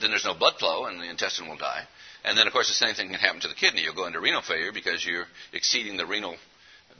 [0.00, 1.86] then there's no blood flow and the intestine will die.
[2.24, 3.82] And then, of course, the same thing can happen to the kidney.
[3.82, 6.36] You'll go into renal failure because you're exceeding the renal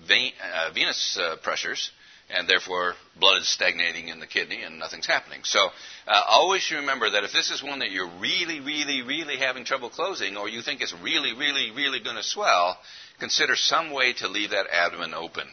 [0.07, 1.91] vein, uh, venous uh, pressures,
[2.31, 5.41] and therefore blood is stagnating in the kidney and nothing's happening.
[5.45, 5.69] So
[6.07, 9.91] uh, always remember that if this is one that you're really, really, really having trouble
[9.91, 12.79] closing, or you think it's really, really, really going to swell,
[13.19, 15.49] consider some way to leave that abdomen open.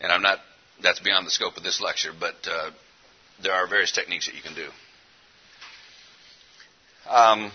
[0.00, 0.38] And I'm not,
[0.82, 2.70] that's beyond the scope of this lecture, but uh,
[3.42, 4.68] there are various techniques that you can do.
[7.08, 7.52] Um,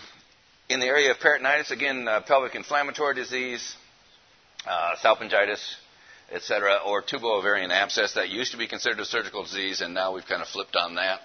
[0.70, 3.74] in the area of peritonitis, again, uh, pelvic inflammatory disease,
[4.66, 5.60] uh, salpingitis,
[6.32, 8.14] etc., or tubo-ovarian abscess.
[8.14, 10.94] That used to be considered a surgical disease, and now we've kind of flipped on
[10.94, 11.20] that.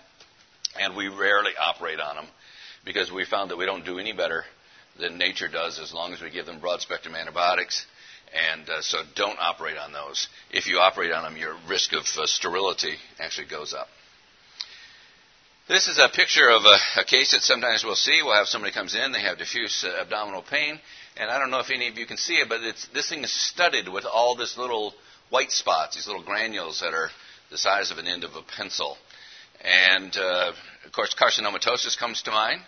[0.80, 2.26] And we rarely operate on them
[2.84, 4.44] because we found that we don't do any better
[5.00, 7.86] than nature does as long as we give them broad spectrum antibiotics.
[8.52, 10.28] And uh, so don't operate on those.
[10.52, 13.88] If you operate on them, your risk of uh, sterility actually goes up.
[15.68, 18.22] This is a picture of a, a, case that sometimes we'll see.
[18.24, 20.80] We'll have somebody comes in, they have diffuse uh, abdominal pain,
[21.18, 22.60] and I don't know if any of you can see it, but
[22.94, 24.94] this thing is studded with all this little
[25.32, 27.10] white spots, these little granules that are
[27.50, 28.96] the size of an end of a pencil.
[29.64, 30.52] And uh,
[30.86, 32.62] of course, carcinomatosis comes to mind,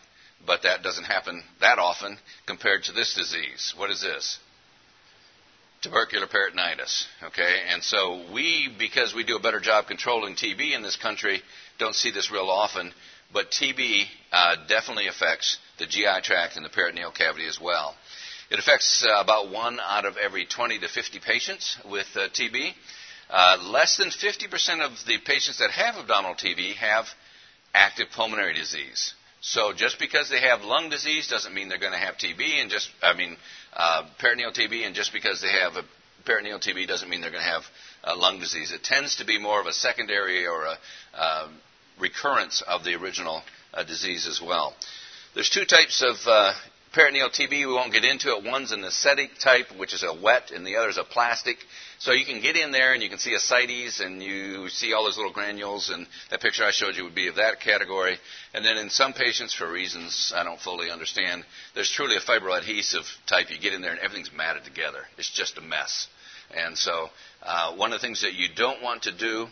[0.43, 3.75] but that doesn't happen that often compared to this disease.
[3.77, 4.39] What is this?
[5.83, 7.05] Tubercular peritonitis.
[7.25, 11.43] Okay, and so we, because we do a better job controlling TB in this country,
[11.77, 12.91] don't see this real often,
[13.33, 17.95] but TB uh, definitely affects the GI tract and the peritoneal cavity as well.
[18.49, 22.71] It affects uh, about one out of every 20 to 50 patients with uh, TB.
[23.29, 27.05] Uh, less than 50% of the patients that have abdominal TB have
[27.73, 29.13] active pulmonary disease.
[29.41, 32.71] So just because they have lung disease doesn't mean they're going to have TB, and
[32.71, 33.37] just I mean
[33.73, 35.83] uh, peritoneal TB, and just because they have a
[36.25, 37.63] peritoneal TB doesn't mean they're going to have
[38.03, 38.71] uh, lung disease.
[38.71, 40.77] It tends to be more of a secondary or a
[41.13, 41.47] uh,
[41.99, 43.41] recurrence of the original
[43.73, 44.73] uh, disease as well.
[45.33, 46.53] There's two types of uh,
[46.93, 47.51] peritoneal TB.
[47.51, 48.43] We won't get into it.
[48.43, 51.57] One's an ascitic type, which is a wet, and the other is a plastic.
[51.99, 55.03] So you can get in there and you can see ascites and you see all
[55.03, 58.17] those little granules, and that picture I showed you would be of that category.
[58.53, 61.43] And then in some patients, for reasons I don't fully understand,
[61.75, 63.49] there's truly a fibroadhesive type.
[63.49, 65.03] You get in there and everything's matted together.
[65.17, 66.07] It's just a mess.
[66.55, 67.09] And so
[67.43, 69.47] uh, one of the things that you don't want to do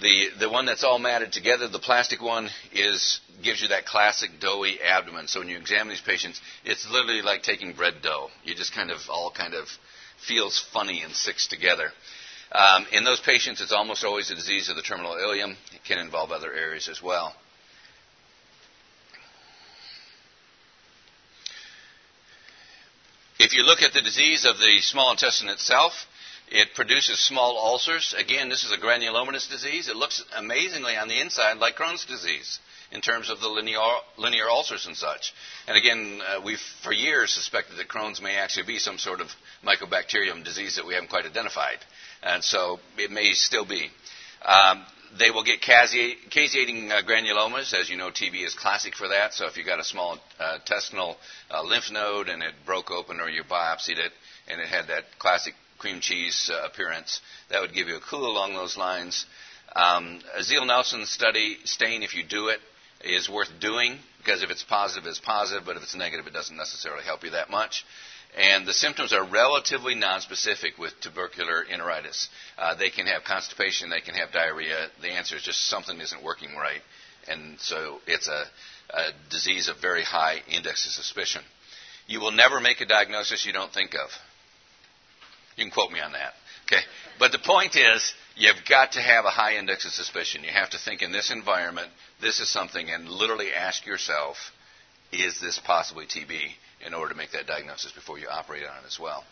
[0.00, 4.30] the, the one that's all matted together, the plastic one, is gives you that classic
[4.40, 5.26] doughy abdomen.
[5.28, 8.28] So when you examine these patients, it's literally like taking bread dough.
[8.44, 9.66] You just kind of all kind of
[10.26, 11.90] feels funny and sticks together.
[12.52, 15.52] Um, in those patients, it's almost always a disease of the terminal ileum.
[15.72, 17.34] It can involve other areas as well.
[23.38, 25.92] If you look at the disease of the small intestine itself,
[26.50, 28.14] it produces small ulcers.
[28.18, 29.88] Again, this is a granulomatous disease.
[29.88, 32.58] It looks amazingly on the inside like Crohn's disease
[32.92, 33.78] in terms of the linear,
[34.16, 35.32] linear ulcers and such.
[35.68, 39.28] And again, uh, we've for years suspected that Crohn's may actually be some sort of
[39.64, 41.78] mycobacterium disease that we haven't quite identified.
[42.22, 43.88] And so it may still be.
[44.44, 44.84] Um,
[45.18, 47.74] they will get caseating uh, granulomas.
[47.74, 49.34] As you know, TB is classic for that.
[49.34, 51.16] So if you got a small uh, intestinal
[51.50, 54.12] uh, lymph node and it broke open or you biopsied it
[54.48, 57.20] and it had that classic cream cheese uh, appearance.
[57.50, 59.26] That would give you a clue along those lines.
[59.74, 62.60] Um, a Ziehl-Neelsen study, stain, if you do it,
[63.02, 66.56] is worth doing because if it's positive, it's positive, but if it's negative, it doesn't
[66.56, 67.84] necessarily help you that much.
[68.36, 72.28] And the symptoms are relatively nonspecific with tubercular enteritis.
[72.58, 74.88] Uh, they can have constipation, they can have diarrhea.
[75.00, 76.82] The answer is just something isn't working right.
[77.26, 78.44] And so it's a,
[78.90, 81.42] a disease of very high index of suspicion.
[82.06, 84.10] You will never make a diagnosis you don't think of.
[85.60, 86.32] You can quote me on that.
[86.66, 86.82] Okay?
[87.18, 90.42] But the point is, you've got to have a high index of suspicion.
[90.42, 91.88] You have to think in this environment,
[92.20, 94.36] this is something, and literally ask yourself,
[95.12, 96.50] is this possibly TB?
[96.86, 99.24] in order to make that diagnosis before you operate on it as well.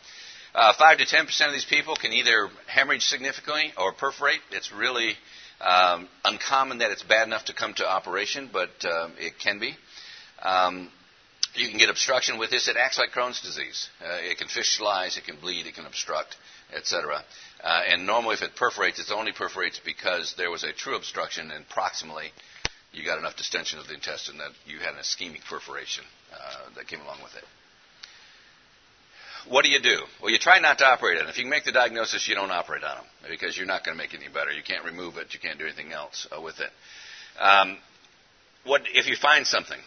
[0.55, 4.41] Uh, 5 to 10% of these people can either hemorrhage significantly or perforate.
[4.51, 5.13] It's really
[5.61, 9.77] um, uncommon that it's bad enough to come to operation, but um, it can be.
[10.43, 10.91] Um,
[11.55, 12.69] you can get obstruction with this.
[12.69, 13.89] It acts like Crohn's disease.
[14.03, 16.37] Uh, it can fistulate, it can bleed, it can obstruct,
[16.75, 17.23] etc.
[17.63, 21.51] Uh, and normally, if it perforates, it only perforates because there was a true obstruction,
[21.51, 22.31] and proximally,
[22.93, 26.87] you got enough distension of the intestine that you had an ischemic perforation uh, that
[26.87, 27.45] came along with it.
[29.49, 30.01] What do you do?
[30.21, 31.31] Well, you try not to operate on it.
[31.31, 33.97] If you can make the diagnosis, you don't operate on them because you're not going
[33.97, 34.51] to make any better.
[34.51, 35.33] You can't remove it.
[35.33, 36.71] You can't do anything else uh, with it.
[37.41, 37.79] Um,
[38.65, 39.79] what if you find something?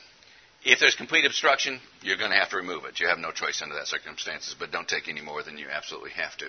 [0.64, 3.00] If there's complete obstruction, you're going to have to remove it.
[3.00, 6.12] You have no choice under that circumstances, but don't take any more than you absolutely
[6.12, 6.46] have to.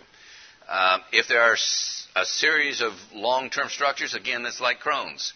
[0.69, 1.57] Um, if there are
[2.17, 5.33] a series of long-term structures, again, that's like Crohn's.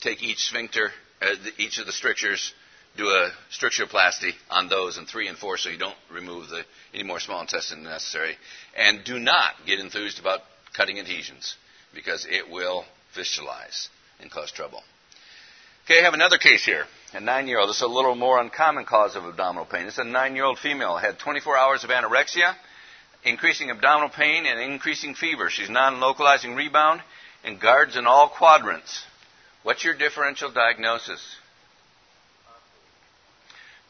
[0.00, 0.90] Take each sphincter,
[1.22, 2.52] uh, each of the strictures,
[2.96, 7.04] do a strictureplasty on those in three and four, so you don't remove the, any
[7.04, 8.36] more small intestine than necessary.
[8.76, 10.40] And do not get enthused about
[10.74, 11.56] cutting adhesions
[11.94, 12.84] because it will
[13.16, 13.88] fistulize
[14.20, 14.82] and cause trouble.
[15.84, 16.84] Okay, I have another case here.
[17.12, 17.68] A nine-year-old.
[17.68, 19.86] This is a little more uncommon cause of abdominal pain.
[19.86, 20.96] Is a nine-year-old female.
[20.96, 22.54] Had 24 hours of anorexia,
[23.24, 25.50] increasing abdominal pain, and increasing fever.
[25.50, 27.02] She's non-localizing rebound
[27.42, 29.04] and guards in all quadrants.
[29.64, 31.20] What's your differential diagnosis?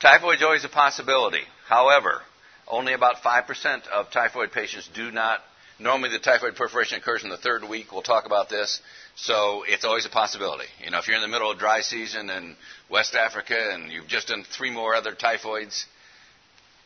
[0.01, 1.43] Typhoid is always a possibility.
[1.69, 2.23] However,
[2.67, 5.41] only about 5% of typhoid patients do not.
[5.81, 7.91] Normally, the typhoid perforation occurs in the third week.
[7.91, 8.83] We'll talk about this.
[9.17, 10.67] So it's always a possibility.
[10.85, 12.55] You know, if you're in the middle of dry season in
[12.91, 15.87] West Africa and you've just done three more other typhoids,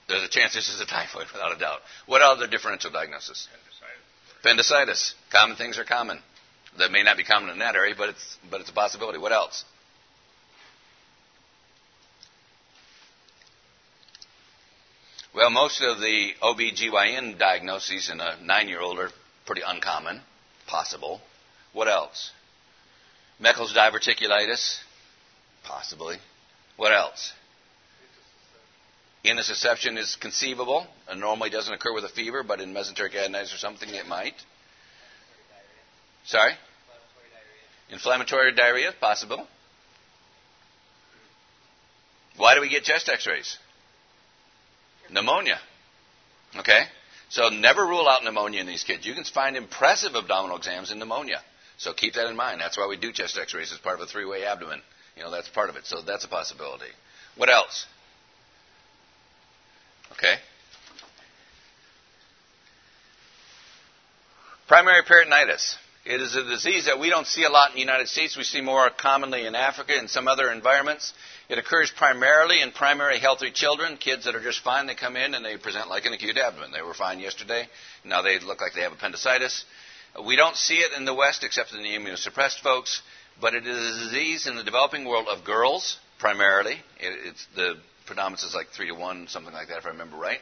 [0.08, 1.80] there's a chance this is a typhoid without a doubt.
[2.06, 3.48] What other differential diagnosis?
[4.40, 5.14] Appendicitis.
[5.32, 6.20] Common things are common.
[6.78, 9.18] That may not be common in that area, but it's but it's a possibility.
[9.18, 9.64] What else?
[15.34, 19.10] Well, most of the OBGYN diagnoses in a nine year old are
[19.46, 20.20] pretty uncommon,
[20.68, 21.20] possible.
[21.72, 22.30] What else?
[23.42, 24.78] Meckel's diverticulitis?
[25.64, 26.18] Possibly.
[26.76, 27.32] What else?
[29.24, 30.86] Intussusception is conceivable.
[31.10, 34.34] It normally doesn't occur with a fever, but in mesenteric adenitis or something it might.
[36.26, 36.52] Sorry?
[37.90, 39.48] Inflammatory diarrhea, possible.
[42.36, 43.58] Why do we get chest x-rays?
[45.10, 45.58] Pneumonia.
[46.56, 46.84] Okay?
[47.28, 49.06] So never rule out pneumonia in these kids.
[49.06, 51.40] You can find impressive abdominal exams in pneumonia.
[51.78, 52.60] So keep that in mind.
[52.60, 54.80] That's why we do chest x-rays as part of a three-way abdomen.
[55.16, 55.86] You know, that's part of it.
[55.86, 56.90] So that's a possibility.
[57.36, 57.86] What else?
[60.12, 60.36] Okay.
[64.68, 65.74] Primary peritonitis.
[66.04, 68.36] It is a disease that we don't see a lot in the United States.
[68.36, 71.14] We see more commonly in Africa and some other environments.
[71.48, 74.86] It occurs primarily in primary healthy children, kids that are just fine.
[74.86, 76.72] They come in and they present like an acute abdomen.
[76.72, 77.66] They were fine yesterday.
[78.04, 79.64] Now they look like they have appendicitis.
[80.26, 83.00] We don't see it in the West except in the immunosuppressed folks,
[83.40, 86.74] but it is a disease in the developing world of girls primarily.
[87.00, 90.16] It, it's the predominance is like three to one, something like that, if I remember
[90.18, 90.40] right.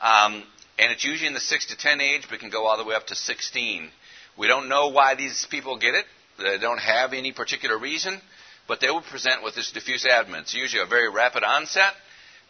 [0.00, 0.44] Um,
[0.78, 2.94] and it's usually in the six to ten age, but can go all the way
[2.94, 3.90] up to 16.
[4.38, 6.04] We don't know why these people get it.
[6.38, 8.20] They don't have any particular reason,
[8.66, 10.40] but they will present with this diffuse abdomen.
[10.40, 11.92] It's usually a very rapid onset.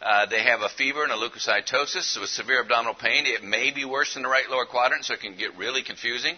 [0.01, 3.25] Uh, they have a fever and a leukocytosis with severe abdominal pain.
[3.25, 6.35] It may be worse in the right lower quadrant, so it can get really confusing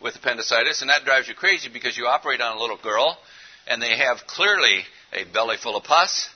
[0.00, 3.18] with appendicitis, and that drives you crazy because you operate on a little girl,
[3.66, 4.82] and they have clearly
[5.12, 6.28] a belly full of pus,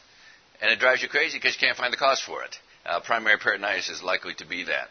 [0.61, 2.57] and it drives you crazy because you can't find the cause for it.
[2.85, 4.89] Uh, primary peritonitis is likely to be that.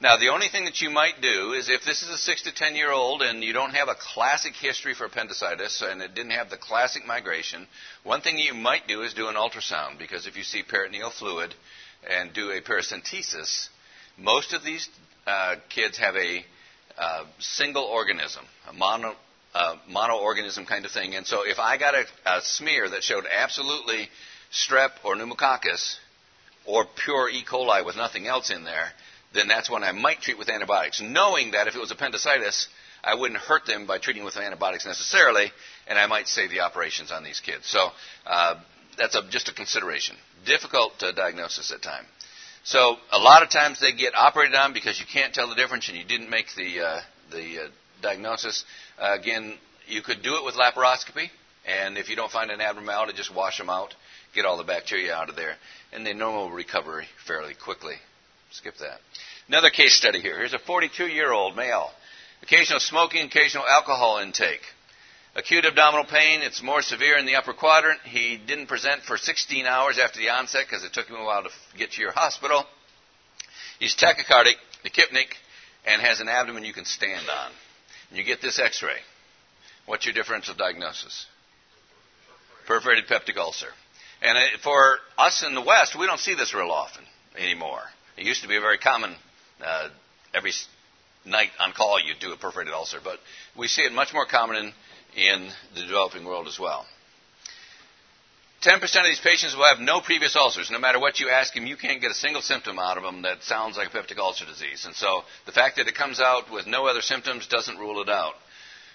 [0.00, 2.54] Now, the only thing that you might do is if this is a 6 to
[2.54, 6.32] 10 year old and you don't have a classic history for appendicitis and it didn't
[6.32, 7.66] have the classic migration,
[8.02, 11.54] one thing you might do is do an ultrasound because if you see peritoneal fluid
[12.10, 13.68] and do a paracentesis,
[14.18, 14.88] most of these
[15.26, 16.44] uh, kids have a
[16.98, 19.14] uh, single organism, a mono,
[19.54, 21.14] uh, monoorganism kind of thing.
[21.14, 24.08] And so if I got a, a smear that showed absolutely
[24.52, 25.98] strep or pneumococcus
[26.66, 27.44] or pure E.
[27.44, 28.92] coli with nothing else in there,
[29.34, 32.68] then that's when I might treat with antibiotics, knowing that if it was appendicitis,
[33.02, 35.52] I wouldn't hurt them by treating with antibiotics necessarily,
[35.86, 37.68] and I might save the operations on these kids.
[37.68, 37.88] So
[38.26, 38.54] uh,
[38.96, 40.16] that's a, just a consideration.
[40.46, 42.06] Difficult uh, diagnosis at time.
[42.62, 45.88] So a lot of times they get operated on because you can't tell the difference
[45.88, 47.68] and you didn't make the uh, the uh,
[48.00, 48.64] diagnosis.
[48.98, 51.28] Uh, again, you could do it with laparoscopy,
[51.66, 53.94] and if you don't find an abnormality, just wash them out,
[54.34, 55.56] get all the bacteria out of there,
[55.92, 57.96] and they normally recover fairly quickly.
[58.54, 59.00] Skip that.
[59.48, 60.36] Another case study here.
[60.38, 61.90] Here's a 42 year old male.
[62.42, 64.60] Occasional smoking, occasional alcohol intake.
[65.34, 68.00] Acute abdominal pain, it's more severe in the upper quadrant.
[68.04, 71.42] He didn't present for 16 hours after the onset because it took him a while
[71.42, 72.64] to get to your hospital.
[73.80, 75.34] He's tachycardic, tachypneic,
[75.84, 77.50] and has an abdomen you can stand on.
[78.10, 79.00] And you get this x ray.
[79.86, 81.26] What's your differential diagnosis?
[82.68, 83.68] Perforated peptic ulcer.
[84.22, 87.04] And uh, for us in the West, we don't see this real often
[87.36, 87.82] anymore.
[88.16, 89.14] It used to be very common,
[89.64, 89.88] uh,
[90.32, 90.52] every
[91.24, 93.18] night on call you'd do a perforated ulcer, but
[93.56, 94.72] we see it much more common in,
[95.16, 96.86] in the developing world as well.
[98.62, 100.70] 10% of these patients will have no previous ulcers.
[100.70, 103.22] No matter what you ask them, you can't get a single symptom out of them
[103.22, 104.86] that sounds like peptic ulcer disease.
[104.86, 108.08] And so the fact that it comes out with no other symptoms doesn't rule it
[108.08, 108.32] out.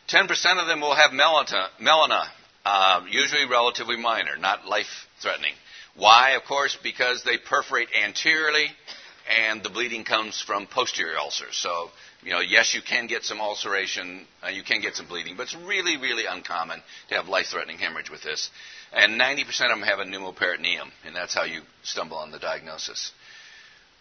[0.07, 0.27] 10%
[0.59, 2.25] of them will have melena,
[2.65, 5.53] uh, usually relatively minor, not life threatening.
[5.95, 6.31] Why?
[6.31, 8.67] Of course, because they perforate anteriorly
[9.29, 11.55] and the bleeding comes from posterior ulcers.
[11.55, 11.89] So,
[12.23, 15.43] you know, yes, you can get some ulceration, uh, you can get some bleeding, but
[15.43, 18.49] it's really, really uncommon to have life threatening hemorrhage with this.
[18.91, 23.11] And 90% of them have a pneumoperitoneum, and that's how you stumble on the diagnosis.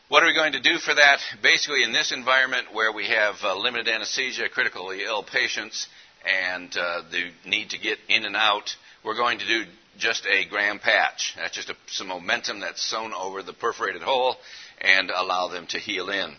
[0.09, 1.19] What are we going to do for that?
[1.43, 5.87] Basically, in this environment where we have uh, limited anesthesia, critically ill patients,
[6.25, 8.75] and uh, the need to get in and out,
[9.09, 9.65] we're going to do
[9.97, 11.33] just a Graham patch.
[11.35, 14.37] That's just a, some omentum that's sewn over the perforated hole
[14.83, 16.35] and allow them to heal in.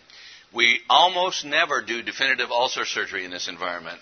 [0.54, 3.98] We almost never do definitive ulcer surgery in this environment.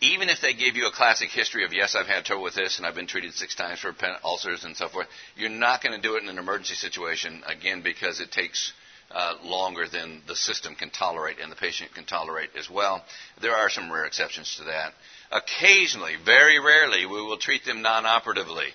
[0.00, 2.78] Even if they give you a classic history of, yes, I've had trouble with this
[2.78, 3.92] and I've been treated six times for
[4.22, 7.82] ulcers and so forth, you're not going to do it in an emergency situation, again,
[7.82, 8.72] because it takes
[9.10, 13.04] uh, longer than the system can tolerate and the patient can tolerate as well.
[13.40, 14.92] There are some rare exceptions to that.
[15.32, 18.68] Occasionally, very rarely, we will treat them non operatively.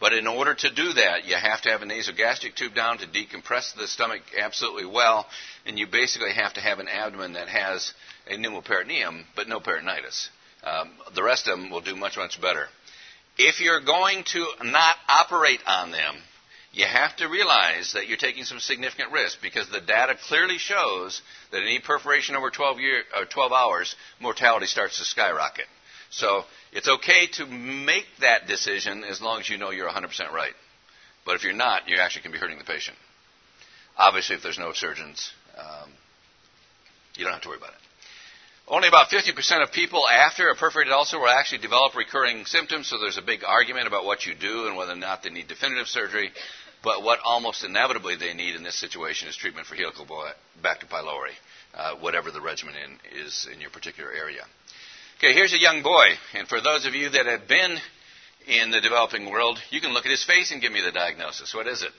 [0.00, 3.06] But in order to do that, you have to have a nasogastric tube down to
[3.06, 5.26] decompress the stomach absolutely well,
[5.66, 7.92] and you basically have to have an abdomen that has
[8.26, 10.30] a pneumoperitoneum, but no peritonitis.
[10.64, 12.66] Um, the rest of them will do much, much better.
[13.36, 16.16] If you're going to not operate on them,
[16.72, 21.20] you have to realize that you're taking some significant risk because the data clearly shows
[21.52, 25.66] that any perforation over 12, year, or 12 hours, mortality starts to skyrocket.
[26.10, 26.42] So
[26.72, 30.52] it's okay to make that decision as long as you know you're 100% right.
[31.24, 32.96] But if you're not, you actually can be hurting the patient.
[33.96, 35.90] Obviously, if there's no surgeons, um,
[37.16, 37.76] you don't have to worry about it.
[38.66, 42.98] Only about 50% of people after a perforated ulcer will actually develop recurring symptoms, so
[42.98, 45.88] there's a big argument about what you do and whether or not they need definitive
[45.88, 46.30] surgery.
[46.82, 51.34] But what almost inevitably they need in this situation is treatment for helical Helicobacter pylori,
[51.74, 54.44] uh, whatever the regimen in, is in your particular area.
[55.20, 57.76] Okay, here's a young boy, and for those of you that have been
[58.48, 61.52] in the developing world, you can look at his face and give me the diagnosis.
[61.52, 61.90] What is it?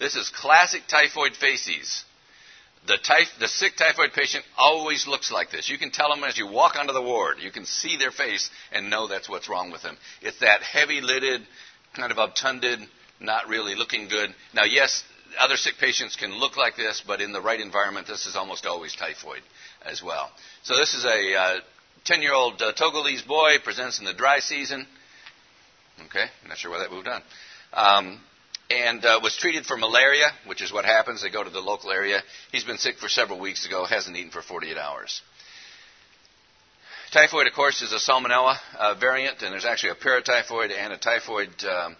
[0.00, 2.02] This is classic typhoid facies.
[2.88, 5.70] The, typh- the sick typhoid patient always looks like this.
[5.70, 7.36] You can tell them as you walk onto the ward.
[7.38, 9.96] You can see their face and know that's what's wrong with them.
[10.20, 11.42] It's that heavy lidded,
[11.94, 12.80] kind of obtunded,
[13.20, 14.34] not really looking good.
[14.52, 15.04] Now, yes,
[15.38, 18.66] other sick patients can look like this, but in the right environment, this is almost
[18.66, 19.42] always typhoid
[19.84, 20.30] as well.
[20.62, 21.60] So this is a
[22.04, 24.86] 10 uh, year old uh, Togolese boy, presents in the dry season.
[26.06, 27.22] Okay, I'm not sure why that moved on.
[27.72, 28.20] Um,
[28.70, 31.22] and uh, was treated for malaria, which is what happens.
[31.22, 32.22] They go to the local area.
[32.52, 35.22] He's been sick for several weeks ago, hasn't eaten for 48 hours.
[37.12, 40.98] Typhoid, of course, is a salmonella uh, variant, and there's actually a paratyphoid and a
[40.98, 41.96] typhoid um,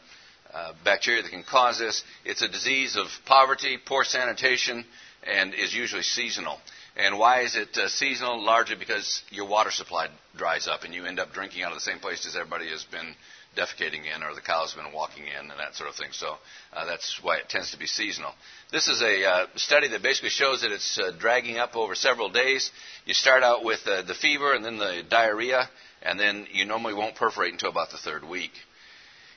[0.53, 2.05] uh, bacteria that can cause this.
[2.27, 4.85] It's a disease of poverty, poor sanitation,
[5.27, 6.59] and is usually seasonal.
[6.99, 8.45] And why is it uh, seasonal?
[8.45, 11.83] Largely because your water supply dries up, and you end up drinking out of the
[11.83, 13.15] same place as everybody has been
[13.57, 16.11] defecating in or the cow's been walking in and that sort of thing.
[16.13, 16.35] So
[16.73, 18.33] uh, that's why it tends to be seasonal.
[18.71, 22.31] This is a uh, study that basically shows that it's uh, dragging up over several
[22.31, 22.71] days.
[23.05, 25.69] You start out with uh, the fever and then the diarrhea,
[26.03, 28.53] and then you normally won't perforate until about the third week.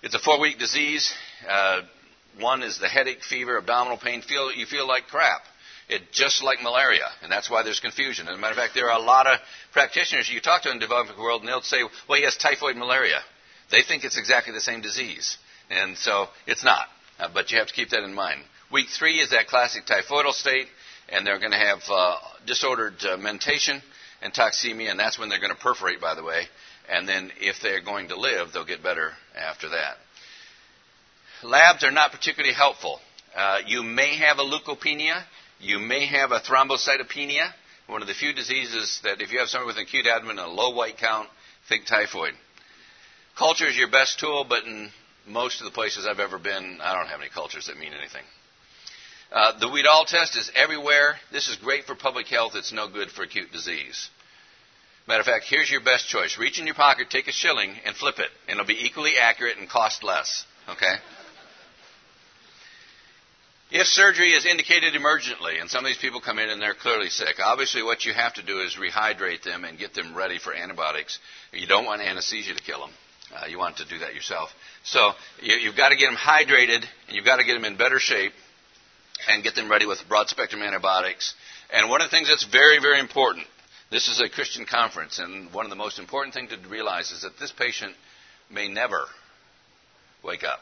[0.04, 1.13] It's a four-week disease.
[1.47, 1.82] Uh,
[2.39, 4.21] one is the headache, fever, abdominal pain.
[4.21, 5.41] Feel you feel like crap.
[5.91, 8.27] It just like malaria, and that's why there's confusion.
[8.27, 9.39] As a matter of fact, there are a lot of
[9.73, 12.77] practitioners you talk to in the developing world, and they'll say, "Well, he has typhoid
[12.77, 13.21] malaria."
[13.71, 15.38] They think it's exactly the same disease.
[15.69, 16.88] And so it's not.
[17.19, 18.41] Uh, but you have to keep that in mind.
[18.71, 20.67] Week three is that classic typhoidal state,
[21.10, 23.82] and they're going to have uh, disordered uh, mentation
[24.21, 26.43] and toxemia, and that's when they're going to perforate, by the way.
[26.89, 29.95] And then if they're going to live, they'll get better after that.
[31.43, 32.99] Labs are not particularly helpful.
[33.36, 35.23] Uh, you may have a leukopenia.
[35.62, 37.52] You may have a thrombocytopenia,
[37.85, 40.48] one of the few diseases that if you have someone with an acute abdomen and
[40.48, 41.29] a low white count,
[41.69, 42.33] think typhoid.
[43.38, 44.90] Culture is your best tool, but in
[45.27, 48.23] most of the places I've ever been, I don't have any cultures that mean anything.
[49.31, 51.15] Uh, the Widal test is everywhere.
[51.31, 52.54] This is great for public health.
[52.56, 54.10] It's no good for acute disease.
[55.08, 56.38] Matter of fact, here's your best choice.
[56.40, 58.29] Reach in your pocket, take a shilling, and flip it.
[58.48, 60.44] And it'll be equally accurate and cost less.
[60.69, 60.96] Okay?
[63.74, 67.08] If surgery is indicated emergently, and some of these people come in and they're clearly
[67.08, 70.54] sick, obviously what you have to do is rehydrate them and get them ready for
[70.54, 71.19] antibiotics.
[71.54, 72.90] You don't want anesthesia to kill them.
[73.34, 74.50] Uh, you want to do that yourself.
[74.84, 75.12] So
[75.42, 77.98] you, you've got to get them hydrated, and you've got to get them in better
[77.98, 78.34] shape,
[79.30, 81.34] and get them ready with broad spectrum antibiotics.
[81.72, 83.48] And one of the things that's very, very important,
[83.90, 87.22] this is a Christian conference, and one of the most important things to realize is
[87.22, 87.96] that this patient
[88.50, 89.06] may never
[90.26, 90.60] wake up.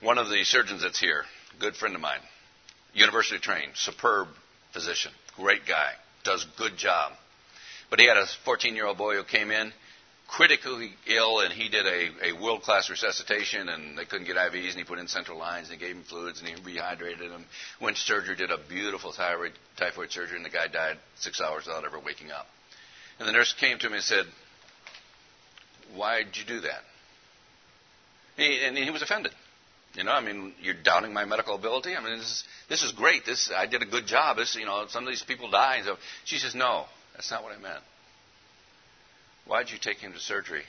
[0.00, 1.24] One of the surgeons that's here,
[1.58, 2.20] good friend of mine,
[2.94, 4.28] university trained, superb
[4.72, 5.92] physician, great guy,
[6.24, 7.12] does good job.
[7.90, 9.72] But he had a 14 year old boy who came in
[10.30, 14.70] critically ill, and he did a, a world class resuscitation, and they couldn't get IVs,
[14.70, 17.44] and he put in central lines, and he gave him fluids, and he rehydrated him.
[17.80, 21.66] Went to surgery, did a beautiful thyroid, typhoid surgery, and the guy died six hours
[21.66, 22.46] without ever waking up.
[23.18, 24.24] And the nurse came to him and said,
[25.94, 26.82] Why'd you do that?
[28.36, 29.32] He, and he was offended.
[29.94, 31.96] You know, I mean, you're doubting my medical ability.
[31.96, 33.26] I mean, this is this is great.
[33.26, 34.36] This I did a good job.
[34.36, 35.80] This, you know, some of these people die.
[35.84, 36.84] So she says, no,
[37.14, 37.82] that's not what I meant.
[39.46, 40.62] Why did you take him to surgery,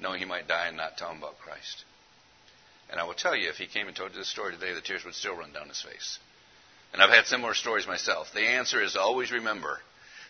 [0.00, 1.84] knowing he might die and not tell him about Christ?
[2.90, 4.82] And I will tell you, if he came and told you this story today, the
[4.82, 6.18] tears would still run down his face.
[6.92, 8.28] And I've had similar stories myself.
[8.34, 9.78] The answer is always remember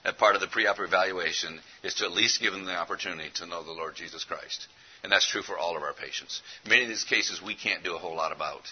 [0.05, 3.47] that part of the pre-op evaluation is to at least give them the opportunity to
[3.47, 4.69] know the Lord Jesus Christ.
[5.05, 6.41] And that's true for all of our patients.
[6.67, 8.63] Many of these cases we can't do a whole lot about,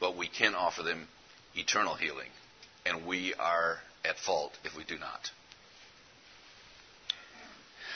[0.00, 1.06] but we can offer them
[1.54, 2.28] eternal healing.
[2.84, 5.30] And we are at fault if we do not.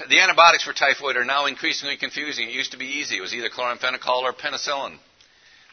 [0.08, 2.48] The antibiotics for typhoid are now increasingly confusing.
[2.48, 3.16] It used to be easy.
[3.16, 4.96] It was either chloramphenicol or penicillin.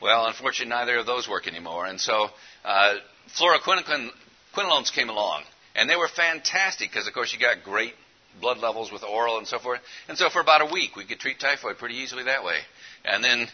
[0.02, 1.86] Well, unfortunately, neither of those work anymore.
[1.86, 2.30] And so
[2.66, 2.96] uh,
[3.40, 5.44] fluoroquinolones came along.
[5.76, 7.94] And they were fantastic because, of course, you got great
[8.40, 9.82] blood levels with oral and so forth.
[10.08, 12.60] And so for about a week, we could treat typhoid pretty easily that way.
[13.04, 13.48] And then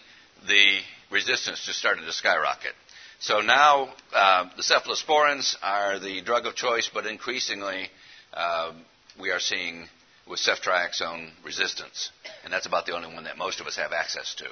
[0.47, 0.79] the
[1.11, 2.73] resistance just started to skyrocket.
[3.19, 7.89] So now uh, the cephalosporins are the drug of choice, but increasingly
[8.33, 8.73] uh,
[9.19, 9.87] we are seeing
[10.29, 12.11] with ceftriaxone resistance.
[12.43, 14.45] And that's about the only one that most of us have access to.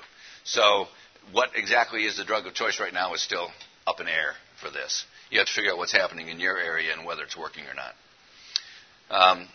[0.44, 0.88] So
[1.32, 3.50] what exactly is the drug of choice right now is still
[3.86, 5.06] up in air for this.
[5.30, 7.74] You have to figure out what's happening in your area and whether it's working or
[7.76, 7.94] not.
[9.10, 9.48] Um,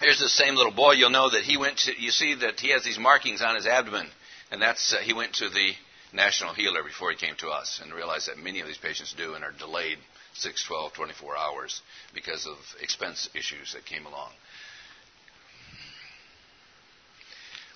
[0.00, 0.92] Here's the same little boy.
[0.92, 3.66] You'll know that he went to, you see that he has these markings on his
[3.66, 4.08] abdomen,
[4.50, 5.72] and that's, uh, he went to the
[6.12, 9.34] national healer before he came to us and realized that many of these patients do
[9.34, 9.98] and are delayed
[10.34, 11.80] 6, 12, 24 hours
[12.12, 14.30] because of expense issues that came along.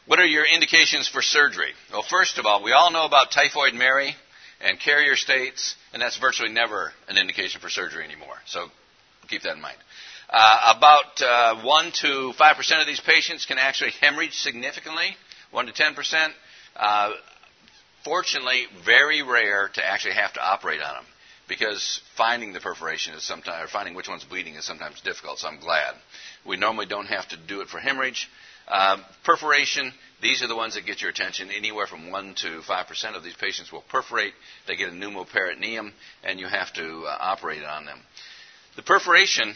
[0.06, 1.72] What are your indications for surgery?
[1.92, 4.16] Well, first of all, we all know about typhoid Mary
[4.60, 8.36] and carrier states, and that's virtually never an indication for surgery anymore.
[8.46, 8.68] So
[9.28, 9.76] keep that in mind.
[10.30, 15.16] Uh, about uh, 1 to 5% of these patients can actually hemorrhage significantly,
[15.52, 16.28] 1 to 10%.
[16.76, 17.12] Uh,
[18.04, 21.04] fortunately, very rare to actually have to operate on them
[21.48, 25.48] because finding the perforation is sometimes, or finding which one's bleeding is sometimes difficult, so
[25.48, 25.94] I'm glad.
[26.46, 28.28] We normally don't have to do it for hemorrhage.
[28.68, 31.48] Uh, perforation, these are the ones that get your attention.
[31.50, 34.34] Anywhere from 1 to 5% of these patients will perforate.
[34.66, 35.90] They get a pneumoperitoneum,
[36.22, 38.00] and you have to uh, operate on them.
[38.76, 39.54] The perforation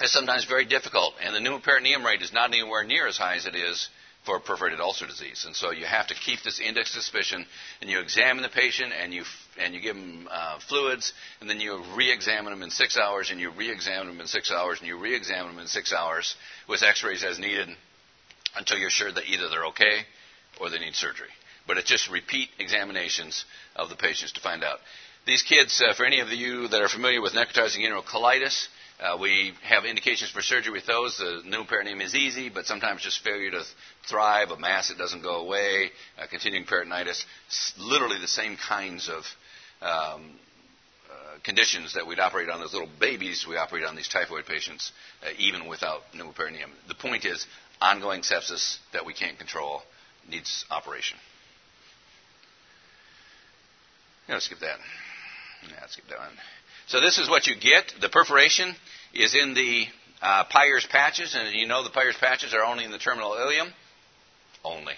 [0.00, 3.46] is sometimes very difficult, and the pneumoperitoneum rate is not anywhere near as high as
[3.46, 3.88] it is
[4.24, 5.44] for perforated ulcer disease.
[5.46, 7.44] And so you have to keep this index suspicion,
[7.80, 9.24] and you examine the patient, and you
[9.60, 13.38] and you give them uh, fluids, and then you re-examine them in six hours, and
[13.38, 16.34] you re-examine them in six hours, and you re-examine them in six hours
[16.68, 17.68] with X-rays as needed
[18.56, 20.00] until you're sure that either they're okay
[20.60, 21.28] or they need surgery.
[21.66, 23.44] But it's just repeat examinations
[23.76, 24.78] of the patients to find out.
[25.26, 28.68] These kids, uh, for any of you that are familiar with necrotizing enterocolitis,
[29.00, 31.18] uh, we have indications for surgery with those.
[31.18, 33.62] The new pneumoperitoneum is easy, but sometimes just failure to
[34.08, 37.24] thrive, a mass that doesn't go away, uh, continuing peritonitis,
[37.78, 39.24] literally the same kinds of
[39.82, 40.30] um,
[41.10, 44.92] uh, conditions that we'd operate on those little babies, we operate on these typhoid patients,
[45.24, 46.70] uh, even without pneumoperitoneum.
[46.86, 47.46] The point is,
[47.80, 49.82] ongoing sepsis that we can't control
[50.28, 51.18] needs operation.
[54.28, 54.78] Yeah, let's skip that.
[55.70, 56.28] Yeah, skip that one.
[56.86, 57.92] So this is what you get.
[58.00, 58.74] The perforation
[59.14, 59.86] is in the
[60.20, 63.70] uh, Peyer's patches, and you know the Peyer's patches are only in the terminal ileum.
[64.64, 64.94] Only.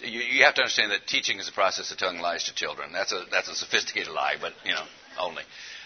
[0.00, 2.90] You, you, have to understand that teaching is a process of telling lies to children.
[2.92, 4.84] That's a that's a sophisticated lie, but you know
[5.18, 5.42] only.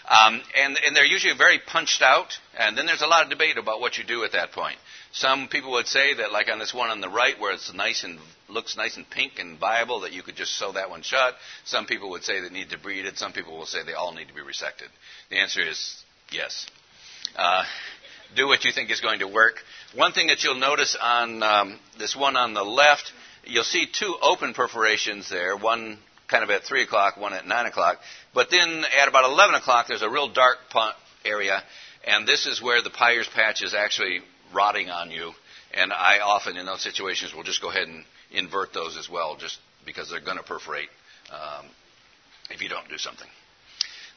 [0.07, 3.57] Um, and, and they're usually very punched out, and then there's a lot of debate
[3.57, 4.77] about what you do at that point.
[5.11, 8.03] Some people would say that, like on this one on the right, where it's nice
[8.03, 11.33] and looks nice and pink and viable, that you could just sew that one shut.
[11.63, 13.17] Some people would say they need to debride it.
[13.17, 14.89] Some people will say they all need to be resected.
[15.29, 16.67] The answer is yes.
[17.35, 17.63] Uh,
[18.35, 19.55] do what you think is going to work.
[19.95, 23.11] One thing that you'll notice on um, this one on the left,
[23.45, 25.97] you'll see two open perforations there, one
[26.27, 27.97] kind of at 3 o'clock, one at 9 o'clock.
[28.33, 30.57] But then at about 11 o'clock, there's a real dark
[31.23, 31.63] area,
[32.05, 34.21] and this is where the Peyer's patch is actually
[34.53, 35.31] rotting on you.
[35.73, 39.35] And I often, in those situations, will just go ahead and invert those as well,
[39.35, 40.89] just because they're going to perforate
[41.31, 41.65] um,
[42.49, 43.27] if you don't do something.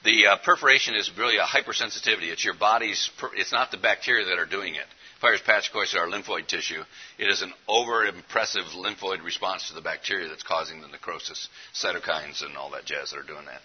[0.04, 2.30] The uh, perforation is really a hypersensitivity.
[2.30, 4.86] It's your body's, per- it's not the bacteria that are doing it.
[5.20, 6.82] Peyer's patch, of course, is our lymphoid tissue.
[7.18, 12.56] It is an over-impressive lymphoid response to the bacteria that's causing the necrosis, cytokines, and
[12.56, 13.60] all that jazz that are doing that.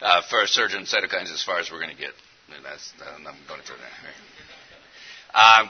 [0.00, 2.12] Uh, for a surgeon, cytokines as far as we're going to get.
[2.62, 3.92] That's, I'm going through that.
[5.34, 5.66] Uh,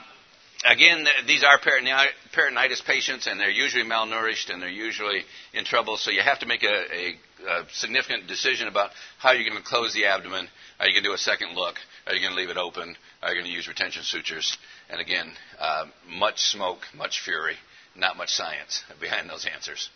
[0.64, 5.96] again, these are peritonitis patients, and they're usually malnourished and they're usually in trouble.
[5.96, 9.68] So you have to make a, a, a significant decision about how you're going to
[9.68, 10.48] close the abdomen.
[10.78, 11.76] Are you going to do a second look?
[12.06, 12.96] Are you going to leave it open?
[13.22, 14.56] Are you going to use retention sutures?
[14.88, 17.56] And again, uh, much smoke, much fury,
[17.96, 19.88] not much science behind those answers.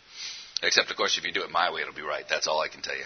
[0.63, 2.25] Except, of course, if you do it my way, it'll be right.
[2.29, 3.05] That's all I can tell you.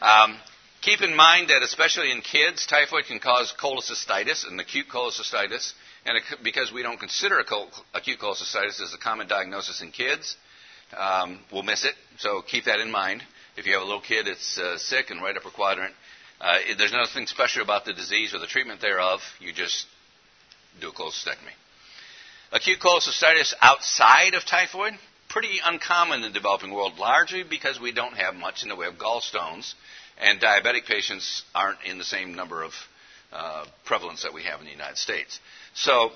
[0.00, 0.38] Um,
[0.80, 5.72] keep in mind that, especially in kids, typhoid can cause cholecystitis, an acute cholecystitis.
[6.06, 10.36] And because we don't consider acute cholecystitis as a common diagnosis in kids,
[10.96, 11.94] um, we'll miss it.
[12.18, 13.24] So keep that in mind.
[13.56, 15.94] If you have a little kid that's uh, sick and right upper quadrant,
[16.40, 19.20] uh, there's nothing special about the disease or the treatment thereof.
[19.40, 19.86] You just
[20.80, 21.54] do a cholecystectomy.
[22.52, 24.92] Acute cholecystitis outside of typhoid,
[25.28, 28.86] pretty uncommon in the developing world, largely because we don't have much in the way
[28.86, 29.74] of gallstones,
[30.18, 32.72] and diabetic patients aren't in the same number of
[33.32, 35.40] uh, prevalence that we have in the United States.
[35.76, 36.10] So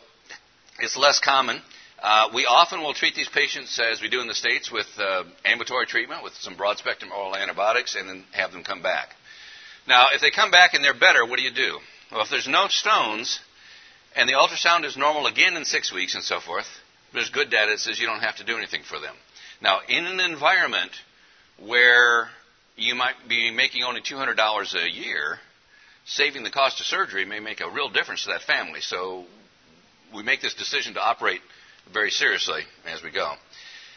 [0.78, 1.60] it's less common.
[2.02, 5.24] Uh, we often will treat these patients, as we do in the States, with uh,
[5.44, 9.10] ambulatory treatment with some broad spectrum oral antibiotics and then have them come back.
[9.86, 11.78] Now, if they come back and they're better, what do you do?
[12.10, 13.38] Well, if there's no stones
[14.16, 16.66] and the ultrasound is normal again in six weeks and so forth,
[17.12, 19.14] there's good data that says you don't have to do anything for them.
[19.60, 20.92] Now, in an environment
[21.58, 22.28] where
[22.76, 25.38] you might be making only $200 a year,
[26.10, 28.80] saving the cost of surgery may make a real difference to that family.
[28.80, 29.24] So
[30.14, 31.40] we make this decision to operate
[31.92, 33.34] very seriously as we go.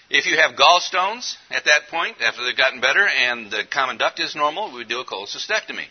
[0.09, 4.20] If you have gallstones at that point, after they've gotten better and the common duct
[4.20, 5.86] is normal, we do a cholecystectomy.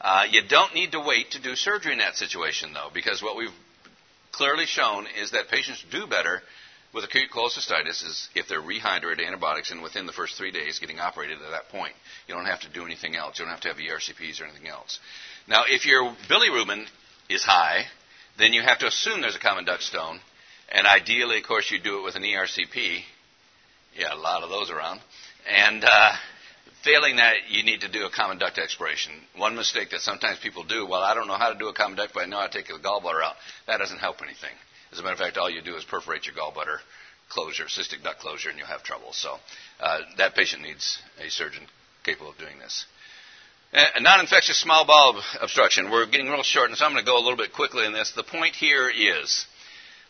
[0.00, 3.36] Uh, you don't need to wait to do surgery in that situation, though, because what
[3.36, 3.54] we've
[4.32, 6.42] clearly shown is that patients do better
[6.92, 11.00] with acute cholecystitis is if they're rehydrated antibiotics and within the first three days getting
[11.00, 11.94] operated at that point.
[12.26, 13.38] You don't have to do anything else.
[13.38, 14.98] You don't have to have ERCPs or anything else.
[15.48, 16.86] Now, if your bilirubin
[17.28, 17.84] is high,
[18.38, 20.20] then you have to assume there's a common duct stone.
[20.70, 23.02] And ideally, of course, you do it with an ERCP
[23.96, 25.00] yeah, a lot of those around.
[25.48, 26.12] And uh,
[26.84, 29.12] failing that, you need to do a common duct exploration.
[29.36, 31.96] One mistake that sometimes people do, well, I don't know how to do a common
[31.96, 33.36] duct, but I know how to take the gallbladder out.
[33.66, 34.54] That doesn't help anything.
[34.92, 36.78] As a matter of fact, all you do is perforate your gallbladder
[37.28, 39.12] closure, cystic duct closure, and you'll have trouble.
[39.12, 39.36] So
[39.80, 41.66] uh, that patient needs a surgeon
[42.04, 42.84] capable of doing this.
[43.74, 45.90] A non-infectious small bowel obstruction.
[45.90, 47.94] We're getting real short, and so I'm going to go a little bit quickly in
[47.94, 48.12] this.
[48.14, 49.46] The point here is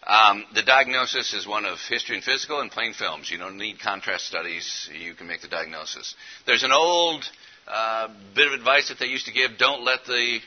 [0.05, 3.31] um, the diagnosis is one of history and physical and plain films.
[3.31, 4.91] You don't need contrast studies.
[4.93, 6.17] You can make the diagnosis.
[6.45, 7.25] There's an old
[7.69, 10.41] uh, bit of advice that they used to give don't let the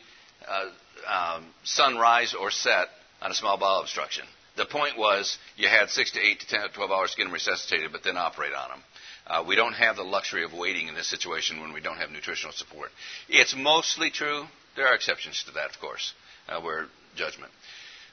[0.46, 2.90] uh, um, sun rise or set
[3.22, 4.26] on a small bowel obstruction.
[4.58, 7.24] The point was you had 6 to 8 to 10 to 12 hours to get
[7.24, 8.84] them resuscitated, but then operate on them.
[9.28, 12.12] Uh, we don't have the luxury of waiting in this situation when we don't have
[12.12, 12.90] nutritional support.
[13.28, 14.46] It's mostly true.
[14.76, 16.14] There are exceptions to that, of course,
[16.48, 17.52] uh, where judgment.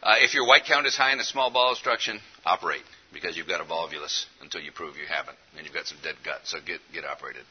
[0.02, 2.82] Uh, if your white count is high in a small bowel obstruction, operate
[3.12, 6.16] because you've got a volvulus until you prove you haven't, and you've got some dead
[6.24, 6.40] gut.
[6.44, 7.42] So get get operated.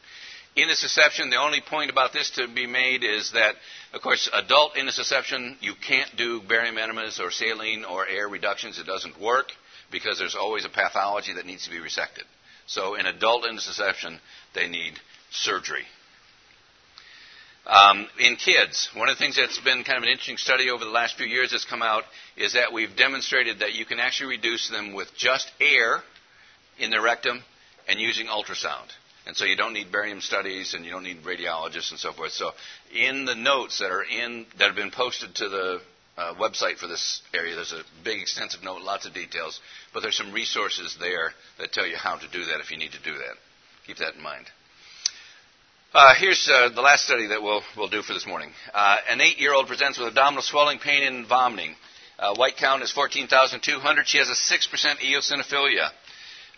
[0.57, 3.55] Intussusception, the only point about this to be made is that,
[3.93, 8.78] of course, adult intussusception, you can't do barium enemas or saline or air reductions.
[8.78, 9.47] It doesn't work
[9.91, 12.24] because there's always a pathology that needs to be resected.
[12.68, 14.20] So in adult intussusception,
[14.53, 14.93] they need
[15.32, 15.86] surgery
[17.66, 20.84] um, in kids, one of the things that's been kind of an interesting study over
[20.84, 22.03] the last few years that's come out
[22.36, 26.01] is that we've demonstrated that you can actually reduce them with just air
[26.80, 27.43] in the rectum
[27.88, 28.89] and using ultrasound.
[29.28, 32.32] And so you don't need barium studies and you don't need radiologists and so forth.
[32.32, 32.51] So
[32.91, 35.82] in the notes that are in that have been posted to the
[36.18, 39.59] uh, website for this area, there's a big extensive note, lots of details,
[39.93, 42.91] but there's some resources there that tell you how to do that if you need
[42.91, 43.36] to do that.
[43.88, 44.45] Keep that in mind.
[45.93, 48.49] Uh, here's uh, the last study that we'll, we'll do for this morning.
[48.74, 51.76] Uh, an eight-year-old presents with abdominal swelling, pain, and vomiting.
[52.18, 54.07] Uh, white count is 14,200.
[54.07, 55.89] She has a 6% eosinophilia.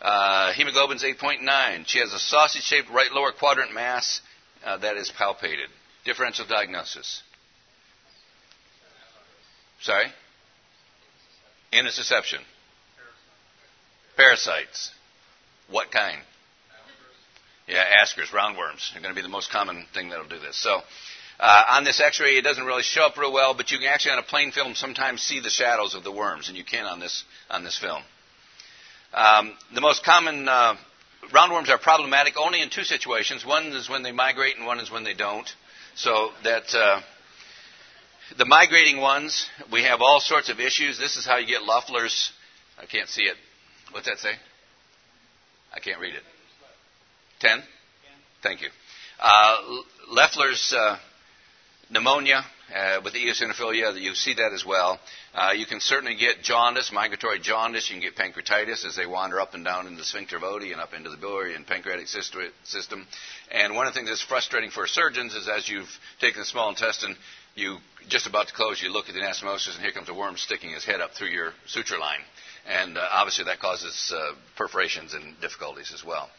[0.02, 1.88] Uh, hemoglobin's 8.9.
[1.88, 4.22] She has a sausage-shaped right lower quadrant mass
[4.64, 5.68] that is palpated.
[6.06, 7.24] Differential diagnosis.
[9.84, 10.06] Sorry?
[11.74, 12.40] Intussusception.
[14.16, 14.92] Parasites.
[15.70, 16.20] What kind?
[17.68, 20.62] Yeah, Ascaris, roundworms are going to be the most common thing that'll do this.
[20.62, 20.82] So,
[21.40, 24.14] uh, on this X-ray, it doesn't really show up real well, but you can actually
[24.14, 27.00] on a plain film sometimes see the shadows of the worms, and you can on
[27.00, 28.04] this on this film.
[29.14, 30.76] Um, the most common uh,
[31.34, 33.46] roundworms are problematic only in two situations.
[33.46, 35.50] One is when they migrate, and one is when they don't.
[35.96, 37.02] So that uh,
[38.38, 41.00] the migrating ones, we have all sorts of issues.
[41.00, 42.32] This is how you get Loeffler's.
[42.82, 43.36] I can't see it.
[43.92, 44.32] What's that say?
[45.74, 46.24] I can't read it.
[47.40, 47.62] Ten?
[48.42, 48.70] Thank you.
[49.20, 49.82] Uh,
[50.78, 50.98] uh,
[51.90, 52.44] pneumonia
[52.76, 55.00] uh, with eosinophilia, you see that as well.
[55.34, 57.90] Uh, you can certainly get jaundice, migratory jaundice.
[57.90, 60.72] You can get pancreatitis as they wander up and down in the sphincter of Oddi
[60.72, 63.08] and up into the biliary and pancreatic system.
[63.52, 66.70] And one of the things that's frustrating for surgeons is as you've taken the small
[66.70, 67.16] intestine,
[67.56, 67.78] you
[68.10, 70.72] just about to close, you look at the anastomosis, and here comes a worm sticking
[70.72, 72.20] his head up through your suture line.
[72.68, 76.30] And uh, obviously that causes uh, perforations and difficulties as well.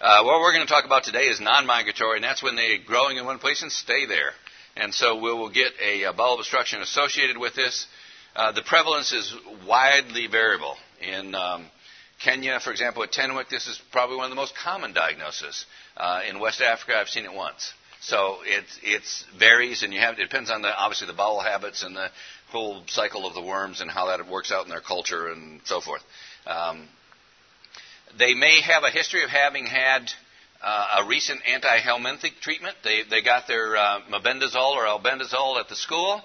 [0.00, 3.16] Uh, what we're going to talk about today is non-migratory, and that's when they're growing
[3.16, 4.30] in one place and stay there.
[4.76, 7.86] And so we will get a, a bowel obstruction associated with this.
[8.36, 9.34] Uh, the prevalence is
[9.66, 10.76] widely variable.
[11.00, 11.66] In um,
[12.22, 15.66] Kenya, for example, at Tenwek, this is probably one of the most common diagnoses.
[15.96, 17.72] Uh, in West Africa, I've seen it once.
[18.00, 21.82] So it it's varies, and you have it depends on the obviously the bowel habits
[21.82, 22.08] and the
[22.50, 25.80] whole cycle of the worms and how that works out in their culture and so
[25.80, 26.02] forth.
[26.46, 26.88] Um,
[28.18, 30.10] they may have a history of having had
[30.62, 32.76] uh, a recent anti-helminthic treatment.
[32.82, 36.22] They, they got their uh, mebendazole or albendazole at the school,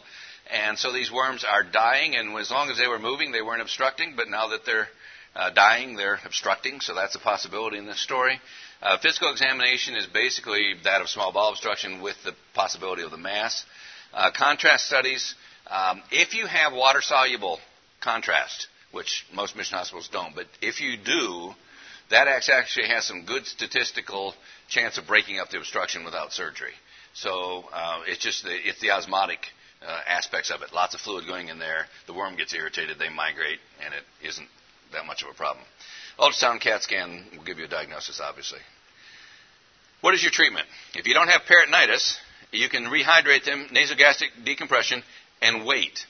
[0.51, 2.15] and so these worms are dying.
[2.15, 4.13] And as long as they were moving, they weren't obstructing.
[4.15, 4.87] But now that they're
[5.35, 6.79] uh, dying, they're obstructing.
[6.79, 8.39] So that's a possibility in this story.
[8.81, 13.17] Uh, physical examination is basically that of small bowel obstruction with the possibility of the
[13.17, 13.65] mass.
[14.13, 15.35] Uh, contrast studies.
[15.67, 17.59] Um, if you have water soluble
[18.01, 21.53] contrast, which most mission hospitals don't, but if you do,
[22.09, 24.35] that actually has some good statistical
[24.67, 26.73] chance of breaking up the obstruction without surgery.
[27.13, 29.39] So uh, it's just the, it's the osmotic
[29.81, 30.73] uh, aspects of it.
[30.73, 31.85] Lots of fluid going in there.
[32.05, 34.47] The worm gets irritated, they migrate, and it isn't
[34.93, 35.65] that much of a problem.
[36.19, 38.59] Ultrasound CAT scan will give you a diagnosis, obviously.
[40.01, 40.67] What is your treatment?
[40.95, 42.17] If you don't have peritonitis,
[42.51, 45.01] you can rehydrate them, nasogastric decompression,
[45.41, 46.05] and wait.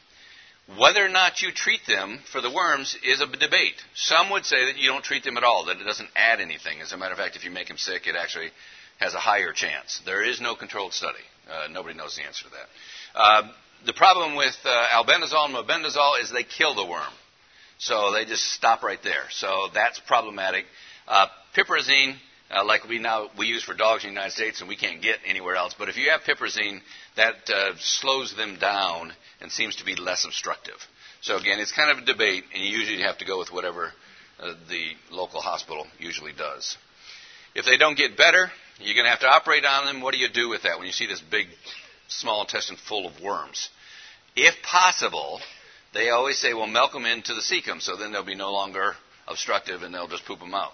[0.78, 3.76] Whether or not you treat them for the worms is a debate.
[3.96, 6.82] Some would say that you don't treat them at all, that it doesn't add anything.
[6.82, 8.50] As a matter of fact, if you make them sick, it actually
[9.00, 10.02] has a higher chance.
[10.06, 11.24] There is no controlled study.
[11.52, 13.20] Uh, nobody knows the answer to that.
[13.20, 13.52] Uh,
[13.86, 17.12] the problem with uh, albendazole and mebendazole is they kill the worm.
[17.78, 19.24] So they just stop right there.
[19.32, 20.65] So that's problematic.
[21.07, 22.15] Uh, piperazine
[22.53, 25.01] uh, like we now we use for dogs in the United States, and we can't
[25.01, 25.74] get anywhere else.
[25.78, 26.82] But if you have piperazine,
[27.15, 30.76] that uh, slows them down and seems to be less obstructive.
[31.21, 33.91] So again, it's kind of a debate, and you usually have to go with whatever
[34.39, 36.78] uh, the local hospital usually does.
[37.55, 40.01] If they don't get better, you're going to have to operate on them.
[40.01, 41.47] What do you do with that when you see this big
[42.07, 43.69] small intestine full of worms?
[44.36, 45.39] If possible,
[45.94, 48.94] they always say, well, milk them into the cecum, so then they'll be no longer
[49.28, 50.72] obstructive and they'll just poop them out.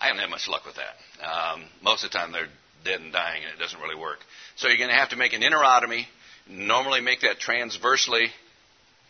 [0.00, 1.24] I haven't had much luck with that.
[1.26, 2.48] Um, most of the time they're
[2.84, 4.18] dead and dying and it doesn't really work.
[4.56, 6.04] So you're going to have to make an enterotomy,
[6.48, 8.28] normally make that transversely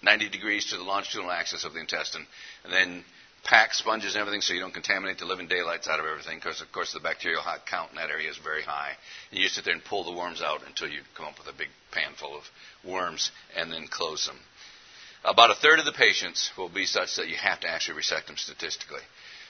[0.03, 2.27] 90 degrees to the longitudinal axis of the intestine,
[2.65, 3.05] and then
[3.45, 6.61] pack sponges and everything so you don't contaminate the living daylights out of everything because
[6.61, 8.91] of course the bacterial count in that area is very high.
[9.31, 11.57] And you sit there and pull the worms out until you come up with a
[11.57, 12.43] big pan full of
[12.85, 14.39] worms and then close them.
[15.27, 18.29] About a third of the patients will be such that you have to actually resect
[18.29, 19.01] them statistically.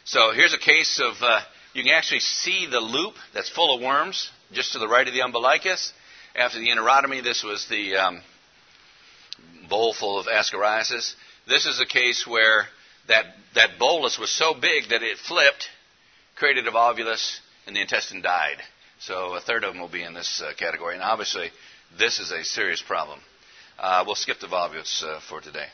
[0.04, 1.40] So here's a case of, uh,
[1.74, 5.12] you can actually see the loop that's full of worms just to the right of
[5.12, 5.92] the umbilicus.
[6.34, 8.22] After the enterotomy, this was the um,
[9.68, 11.14] bowl full of ascariasis.
[11.46, 12.64] This is a case where
[13.08, 15.68] that, that bolus was so big that it flipped,
[16.36, 18.56] created a volvulus, and the intestine died.
[19.00, 20.94] So a third of them will be in this uh, category.
[20.94, 21.50] And obviously,
[21.98, 23.20] this is a serious problem.
[23.78, 25.66] Uh, we'll skip the volvulus uh, for today.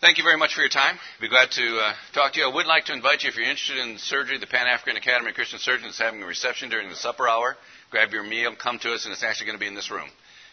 [0.00, 0.96] Thank you very much for your time.
[1.20, 2.46] Be glad to uh, talk to you.
[2.48, 5.30] I would like to invite you, if you're interested in surgery, the Pan African Academy
[5.30, 7.56] of Christian Surgeons is having a reception during the supper hour.
[7.90, 10.08] Grab your meal, come to us, and it's actually going to be in this room.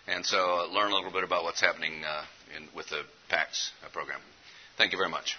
[0.07, 2.23] And so uh, learn a little bit about what's happening uh,
[2.57, 4.19] in, with the PAACS uh, program.
[4.77, 5.37] Thank you very much.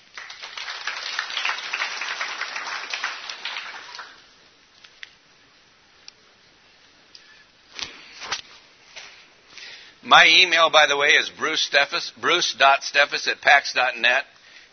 [10.07, 14.25] My email, by the way, is bruce.steffes, bruce.steffes at paacs.net.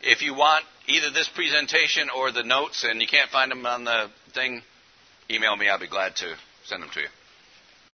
[0.04, 3.84] If you want either this presentation or the notes and you can't find them on
[3.84, 4.62] the thing,
[5.32, 5.70] email me.
[5.70, 7.08] I'll be glad to send them to you.